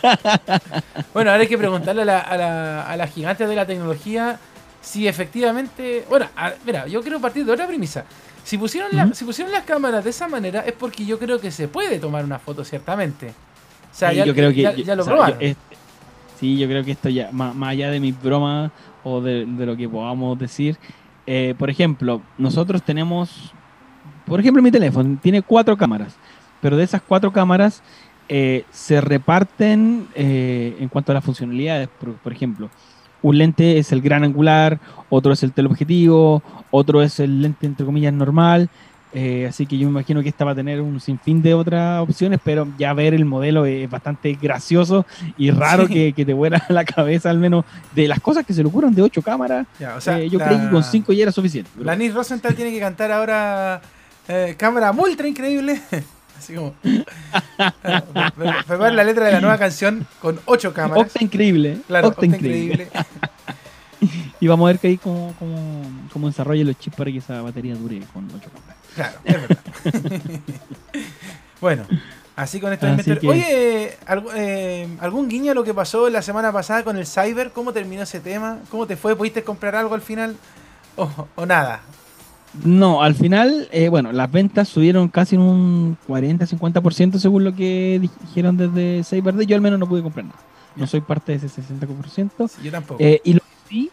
Claro. 0.00 0.62
bueno, 1.14 1.30
ahora 1.30 1.42
hay 1.42 1.48
que 1.48 1.58
preguntarle 1.58 2.02
a 2.02 2.04
la, 2.04 2.18
a, 2.20 2.36
la, 2.36 2.82
a 2.82 2.96
las 2.96 3.10
gigantes 3.12 3.48
de 3.48 3.54
la 3.56 3.66
tecnología 3.66 4.38
si 4.80 5.06
efectivamente. 5.08 6.04
Bueno, 6.08 6.26
a- 6.36 6.52
mira, 6.64 6.86
yo 6.86 7.02
quiero 7.02 7.20
partir 7.20 7.44
de 7.44 7.52
otra 7.52 7.66
premisa. 7.66 8.04
Si 8.44 8.56
pusieron, 8.56 8.90
la- 8.92 9.12
si 9.12 9.24
pusieron 9.24 9.52
las 9.52 9.64
cámaras 9.64 10.04
de 10.04 10.10
esa 10.10 10.28
manera 10.28 10.60
es 10.60 10.72
porque 10.72 11.04
yo 11.04 11.18
creo 11.18 11.40
que 11.40 11.50
se 11.50 11.68
puede 11.68 11.98
tomar 11.98 12.24
una 12.24 12.38
foto, 12.38 12.64
ciertamente. 12.64 13.28
O 13.28 13.94
sea, 13.94 14.10
Sí, 14.10 14.16
ya, 14.16 14.24
yo 14.24 14.34
creo 14.34 14.50
que 14.50 14.62
ya, 14.62 14.72
ya 14.74 14.94
lo 14.94 15.02
o 15.02 15.04
sea, 15.04 15.12
probaron. 15.14 15.40
yo- 15.40 15.54
sí, 16.40 16.56
yo 16.56 16.66
creo 16.68 16.84
que 16.84 16.92
esto 16.92 17.08
ya, 17.08 17.30
más, 17.32 17.54
más 17.54 17.70
allá 17.70 17.90
de 17.90 18.00
mis 18.00 18.20
bromas 18.20 18.70
o 19.04 19.20
de, 19.20 19.44
de 19.44 19.66
lo 19.66 19.76
que 19.76 19.88
podamos 19.88 20.38
decir, 20.38 20.78
eh, 21.26 21.54
por 21.58 21.68
ejemplo, 21.68 22.22
nosotros 22.38 22.82
tenemos, 22.82 23.52
por 24.28 24.40
ejemplo, 24.40 24.62
mi 24.62 24.70
teléfono 24.70 25.18
tiene 25.22 25.42
cuatro 25.42 25.76
cámaras, 25.76 26.14
pero 26.60 26.76
de 26.76 26.84
esas 26.84 27.00
cuatro 27.02 27.32
cámaras 27.32 27.82
eh, 28.28 28.64
se 28.70 29.00
reparten 29.00 30.06
eh, 30.14 30.76
en 30.80 30.88
cuanto 30.88 31.12
a 31.12 31.14
las 31.14 31.24
funcionalidades. 31.24 31.88
Por, 32.00 32.12
por 32.14 32.32
ejemplo, 32.32 32.68
un 33.22 33.38
lente 33.38 33.78
es 33.78 33.90
el 33.92 34.00
gran 34.00 34.24
angular, 34.24 34.78
otro 35.08 35.32
es 35.32 35.42
el 35.42 35.52
teleobjetivo, 35.52 36.42
otro 36.70 37.02
es 37.02 37.18
el 37.20 37.42
lente 37.42 37.66
entre 37.66 37.86
comillas 37.86 38.12
normal. 38.12 38.68
Eh, 39.14 39.46
así 39.48 39.64
que 39.64 39.78
yo 39.78 39.86
me 39.86 39.92
imagino 39.92 40.22
que 40.22 40.28
esta 40.28 40.44
va 40.44 40.50
a 40.50 40.54
tener 40.54 40.82
un 40.82 41.00
sinfín 41.00 41.40
de 41.40 41.54
otras 41.54 42.02
opciones, 42.02 42.40
pero 42.44 42.68
ya 42.76 42.92
ver 42.92 43.14
el 43.14 43.24
modelo 43.24 43.64
es 43.64 43.88
bastante 43.88 44.34
gracioso 44.40 45.06
y 45.38 45.50
raro 45.50 45.86
Sí. 45.86 45.94
que, 45.94 46.12
que 46.12 46.26
te 46.26 46.34
vuela 46.34 46.62
la 46.68 46.84
cabeza, 46.84 47.30
al 47.30 47.38
menos 47.38 47.64
de 47.94 48.06
las 48.06 48.20
cosas 48.20 48.44
que 48.44 48.52
se 48.52 48.62
le 48.62 48.68
ocurran 48.68 48.94
de 48.94 49.00
ocho 49.00 49.22
cámaras. 49.22 49.66
Ya, 49.80 49.96
o 49.96 50.00
sea, 50.02 50.20
eh, 50.20 50.28
yo 50.28 50.38
la- 50.38 50.44
creí 50.48 50.58
que 50.60 50.68
con 50.68 50.84
cinco 50.84 51.14
ya 51.14 51.22
era 51.22 51.32
suficiente. 51.32 51.70
pero- 51.74 51.86
La 51.86 51.96
Nis 51.96 52.12
Rosenthal 52.12 52.54
tiene 52.54 52.70
que 52.70 52.80
cantar 52.80 53.10
ahora 53.10 53.80
eh, 54.28 54.54
cámara 54.58 54.90
ultra 54.92 55.26
increíble. 55.28 55.80
Así 56.38 56.54
como. 56.54 56.72
Pre- 56.82 58.54
Prepara 58.66 58.92
la 58.92 59.02
letra 59.04 59.26
de 59.26 59.32
la 59.32 59.40
nueva 59.40 59.58
canción 59.58 60.06
con 60.20 60.38
ocho 60.44 60.72
cámaras. 60.72 61.06
Octa 61.06 61.22
increíble. 61.24 61.78
Claro, 61.88 62.08
octa 62.08 62.20
octa 62.20 62.26
increíble. 62.36 62.84
increíble. 62.84 63.06
Y 64.40 64.46
vamos 64.46 64.66
a 64.68 64.68
ver 64.72 64.78
que 64.78 64.86
ahí 64.86 64.96
cómo, 64.98 65.34
cómo, 65.40 65.82
cómo 66.12 66.28
desarrollan 66.28 66.68
los 66.68 66.78
chips 66.78 66.96
para 66.96 67.10
que 67.10 67.18
esa 67.18 67.42
batería 67.42 67.74
dure 67.74 67.98
con 68.12 68.24
ocho 68.32 68.48
cámaras. 68.54 68.76
Claro, 68.94 69.18
es 69.24 69.34
verdad. 69.34 69.58
bueno, 71.60 71.84
así 72.36 72.60
con 72.60 72.72
esto 72.72 72.86
Así 72.86 73.16
que- 73.16 73.26
Oye, 73.28 73.96
eh, 74.36 74.88
¿algún 75.00 75.28
guiño 75.28 75.50
a 75.50 75.54
lo 75.56 75.64
que 75.64 75.74
pasó 75.74 76.08
la 76.08 76.22
semana 76.22 76.52
pasada 76.52 76.84
con 76.84 76.96
el 76.96 77.06
Cyber? 77.08 77.50
¿Cómo 77.50 77.72
terminó 77.72 78.02
ese 78.04 78.20
tema? 78.20 78.58
¿Cómo 78.70 78.86
te 78.86 78.96
fue? 78.96 79.16
¿Pudiste 79.16 79.42
comprar 79.42 79.74
algo 79.74 79.96
al 79.96 80.02
final? 80.02 80.36
¿O, 80.96 81.10
o 81.34 81.44
nada? 81.46 81.80
No, 82.64 83.02
al 83.02 83.14
final, 83.14 83.68
eh, 83.72 83.88
bueno, 83.88 84.10
las 84.12 84.30
ventas 84.32 84.68
subieron 84.68 85.08
casi 85.08 85.36
en 85.36 85.42
un 85.42 85.96
40-50% 86.08 87.18
según 87.18 87.44
lo 87.44 87.54
que 87.54 88.00
dijeron 88.00 88.56
desde 88.56 89.04
Cyber 89.04 89.38
Yo 89.46 89.54
al 89.54 89.60
menos 89.62 89.78
no 89.78 89.88
pude 89.88 90.02
comprar 90.02 90.26
nada. 90.26 90.38
No 90.76 90.86
soy 90.86 91.00
parte 91.00 91.36
de 91.36 91.46
ese 91.46 91.62
60%. 91.62 92.48
Sí, 92.48 92.62
yo 92.62 92.70
tampoco. 92.70 93.02
Eh, 93.02 93.20
y 93.24 93.34
lo 93.34 93.40
que 93.40 93.46
sí 93.68 93.90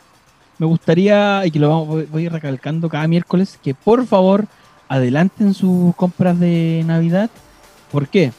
me 0.57 0.65
gustaría, 0.65 1.45
y 1.45 1.51
que 1.51 1.59
lo 1.59 1.69
vamos, 1.69 1.87
voy- 1.87 2.07
voy 2.09 2.29
recalcando 2.29 2.87
cada 2.89 3.07
miércoles, 3.07 3.59
que 3.61 3.73
por 3.73 4.05
favor 4.05 4.45
adelanten 4.87 5.53
sus 5.53 5.95
compras 5.95 6.39
de 6.39 6.83
Navidad. 6.85 7.29
¿Por 7.91 8.07
qué? 8.07 8.31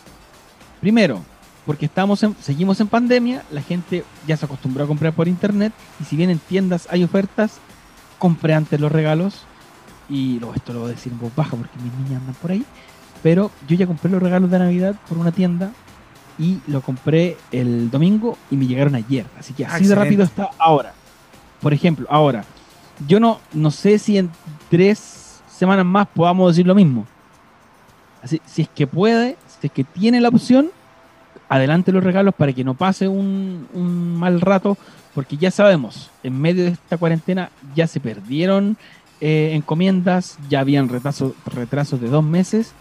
Primero, 0.81 1.21
porque 1.67 1.87
estamos 1.87 2.23
en- 2.23 2.37
seguimos 2.41 2.81
en 2.81 2.87
pandemia, 2.89 3.43
la 3.51 3.61
gente 3.63 4.05
ya 4.27 4.37
se 4.37 4.45
acostumbró 4.47 4.85
a 4.85 4.87
comprar 4.87 5.13
por 5.13 5.29
internet, 5.29 5.73
y 6.01 6.05
si 6.05 6.17
bien 6.17 6.31
en 6.31 6.39
tiendas 6.39 6.87
hay 6.91 7.05
ofertas, 7.05 7.59
compre 8.19 8.55
antes 8.55 8.81
los 8.81 8.91
regalos. 8.93 9.45
Y 10.09 10.41
esto 10.55 10.73
lo 10.73 10.81
voy 10.81 10.91
a 10.91 10.95
decir 10.95 11.13
en 11.13 11.19
voz 11.19 11.35
baja 11.35 11.57
porque 11.57 11.77
mis 11.83 11.93
niñas 11.95 12.21
andan 12.21 12.35
por 12.35 12.51
ahí. 12.51 12.65
Pero 13.23 13.51
yo 13.67 13.77
ya 13.77 13.87
compré 13.87 14.11
los 14.11 14.23
regalos 14.23 14.51
de 14.51 14.59
Navidad 14.59 14.95
por 15.09 15.19
una 15.19 15.33
tienda 15.33 15.73
y 16.39 16.61
lo 16.67 16.81
compré 16.81 17.37
el 17.51 17.91
domingo 17.91 18.37
y 18.51 18.57
me 18.57 18.67
llegaron 18.67 18.95
ayer. 18.95 19.27
Así 19.39 19.55
que 19.55 19.65
así 19.65 19.87
de 19.87 19.95
rápido 19.95 20.25
está 20.25 20.51
ahora. 20.59 20.93
Por 21.61 21.73
ejemplo, 21.73 22.07
ahora, 22.11 22.45
yo 23.07 23.19
no, 23.19 23.41
no 23.53 23.71
sé 23.71 23.99
si 23.99 24.19
en 24.19 24.31
tres 24.71 25.41
semanas 25.49 25.87
más 25.87 26.07
podamos 26.09 26.53
decir 26.53 26.67
lo 26.67 26.75
mismo. 26.75 27.07
Así, 28.23 28.41
si 28.45 28.63
es 28.63 28.69
que 28.69 28.87
puede, 28.87 29.37
si 29.61 29.67
es 29.69 29.73
que 29.73 29.85
tiene 29.85 30.21
la 30.21 30.29
opción, 30.29 30.71
adelante 31.49 31.93
los 31.93 32.05
regalos 32.05 32.35
para 32.35 32.53
que 32.53 32.65
no 32.65 32.75
pase 32.75 33.09
un, 33.09 33.69
un 33.73 34.19
mal 34.19 34.41
rato, 34.41 34.77
porque 35.15 35.37
ya 35.37 35.51
sabemos, 35.51 36.11
en 36.23 36.39
medio 36.41 36.65
de 36.65 36.71
esta 36.71 36.99
cuarentena 36.99 37.51
ya 37.75 37.87
se 37.87 38.01
perdieron 38.01 38.77
eh, 39.21 39.53
encomiendas, 39.55 40.39
ya 40.49 40.61
habían 40.61 40.89
retrasos, 40.89 42.01
de 42.01 42.09
dos 42.09 42.25
meses, 42.25 42.73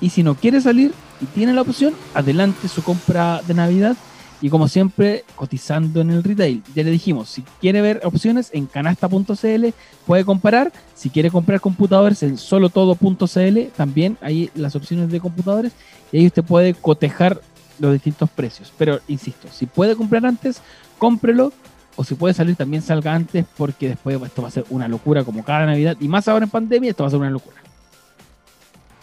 y 0.00 0.10
si 0.10 0.22
no 0.22 0.34
quiere 0.34 0.60
salir 0.60 0.92
y 1.20 1.26
tiene 1.26 1.52
la 1.52 1.62
opción, 1.62 1.94
adelante 2.14 2.68
su 2.68 2.82
compra 2.82 3.42
de 3.46 3.54
Navidad. 3.54 3.96
Y 4.42 4.50
como 4.50 4.68
siempre, 4.68 5.24
cotizando 5.36 6.02
en 6.02 6.10
el 6.10 6.22
retail. 6.22 6.62
Ya 6.74 6.82
le 6.82 6.90
dijimos, 6.90 7.30
si 7.30 7.42
quiere 7.60 7.80
ver 7.80 8.02
opciones 8.04 8.50
en 8.52 8.66
canasta.cl, 8.66 9.68
puede 10.06 10.24
comparar. 10.24 10.70
Si 10.94 11.08
quiere 11.08 11.30
comprar 11.30 11.60
computadores 11.60 12.22
en 12.22 12.36
solotodo.cl, 12.36 13.58
también 13.74 14.18
hay 14.20 14.50
las 14.54 14.76
opciones 14.76 15.10
de 15.10 15.20
computadores. 15.20 15.72
Y 16.12 16.18
ahí 16.18 16.26
usted 16.26 16.44
puede 16.44 16.74
cotejar 16.74 17.40
los 17.78 17.92
distintos 17.92 18.28
precios. 18.28 18.72
Pero 18.76 19.00
insisto, 19.08 19.48
si 19.50 19.64
puede 19.64 19.96
comprar 19.96 20.26
antes, 20.26 20.60
cómprelo. 20.98 21.52
O 21.96 22.04
si 22.04 22.14
puede 22.14 22.34
salir, 22.34 22.56
también 22.56 22.82
salga 22.82 23.14
antes, 23.14 23.44
porque 23.56 23.90
después 23.90 24.20
esto 24.22 24.42
va 24.42 24.48
a 24.48 24.50
ser 24.50 24.64
una 24.70 24.88
locura 24.88 25.24
como 25.24 25.44
cada 25.44 25.66
Navidad. 25.66 25.96
Y 26.00 26.08
más 26.08 26.26
ahora 26.28 26.44
en 26.44 26.50
pandemia, 26.50 26.90
esto 26.90 27.04
va 27.04 27.08
a 27.08 27.10
ser 27.10 27.20
una 27.20 27.30
locura. 27.30 27.56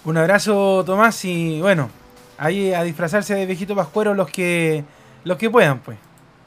Un 0.04 0.17
abrazo, 0.17 0.84
Tomás, 0.86 1.23
y 1.25 1.62
bueno, 1.62 1.89
ahí 2.38 2.73
a 2.73 2.84
disfrazarse 2.84 3.36
de 3.36 3.45
viejito 3.45 3.75
pascuero 3.75 4.13
los 4.13 4.30
que 4.30 4.84
los 5.23 5.38
que 5.38 5.49
puedan, 5.49 5.80
pues. 5.80 5.97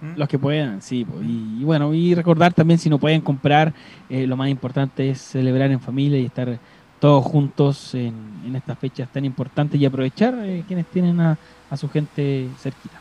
¿Mm? 0.00 0.18
Los 0.18 0.28
que 0.28 0.38
puedan, 0.38 0.82
sí. 0.82 1.04
po. 1.04 1.22
Y, 1.22 1.60
y 1.60 1.64
bueno, 1.64 1.94
y 1.94 2.14
recordar 2.14 2.52
también 2.52 2.78
si 2.78 2.90
no 2.90 2.98
pueden 2.98 3.20
comprar, 3.20 3.72
eh, 4.10 4.26
lo 4.26 4.36
más 4.36 4.48
importante 4.48 5.08
es 5.08 5.20
celebrar 5.20 5.70
en 5.70 5.80
familia 5.80 6.18
y 6.18 6.26
estar 6.26 6.58
todos 6.98 7.24
juntos 7.24 7.94
en, 7.94 8.14
en 8.44 8.56
estas 8.56 8.78
fechas 8.78 9.08
tan 9.12 9.24
importantes 9.24 9.80
y 9.80 9.86
aprovechar 9.86 10.34
eh, 10.42 10.64
quienes 10.66 10.86
tienen 10.86 11.20
a, 11.20 11.38
a 11.70 11.76
su 11.76 11.88
gente 11.88 12.48
cerquita. 12.58 13.00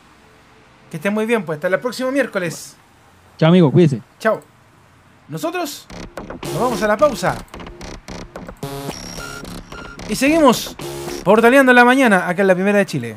Que 0.90 0.98
estén 0.98 1.12
muy 1.12 1.26
bien, 1.26 1.44
pues 1.44 1.56
hasta 1.56 1.68
el 1.68 1.80
próximo 1.80 2.12
miércoles. 2.12 2.76
Chao 3.36 3.48
amigos, 3.48 3.72
cuídense. 3.72 4.00
Chao. 4.18 4.40
Nosotros 5.28 5.86
nos 6.42 6.60
vamos 6.60 6.82
a 6.82 6.86
la 6.86 6.96
pausa. 6.96 7.36
Y 10.08 10.14
seguimos 10.14 10.76
portaleando 11.24 11.72
la 11.72 11.84
mañana 11.84 12.28
acá 12.28 12.42
en 12.42 12.48
la 12.48 12.54
primera 12.54 12.78
de 12.78 12.86
Chile. 12.86 13.16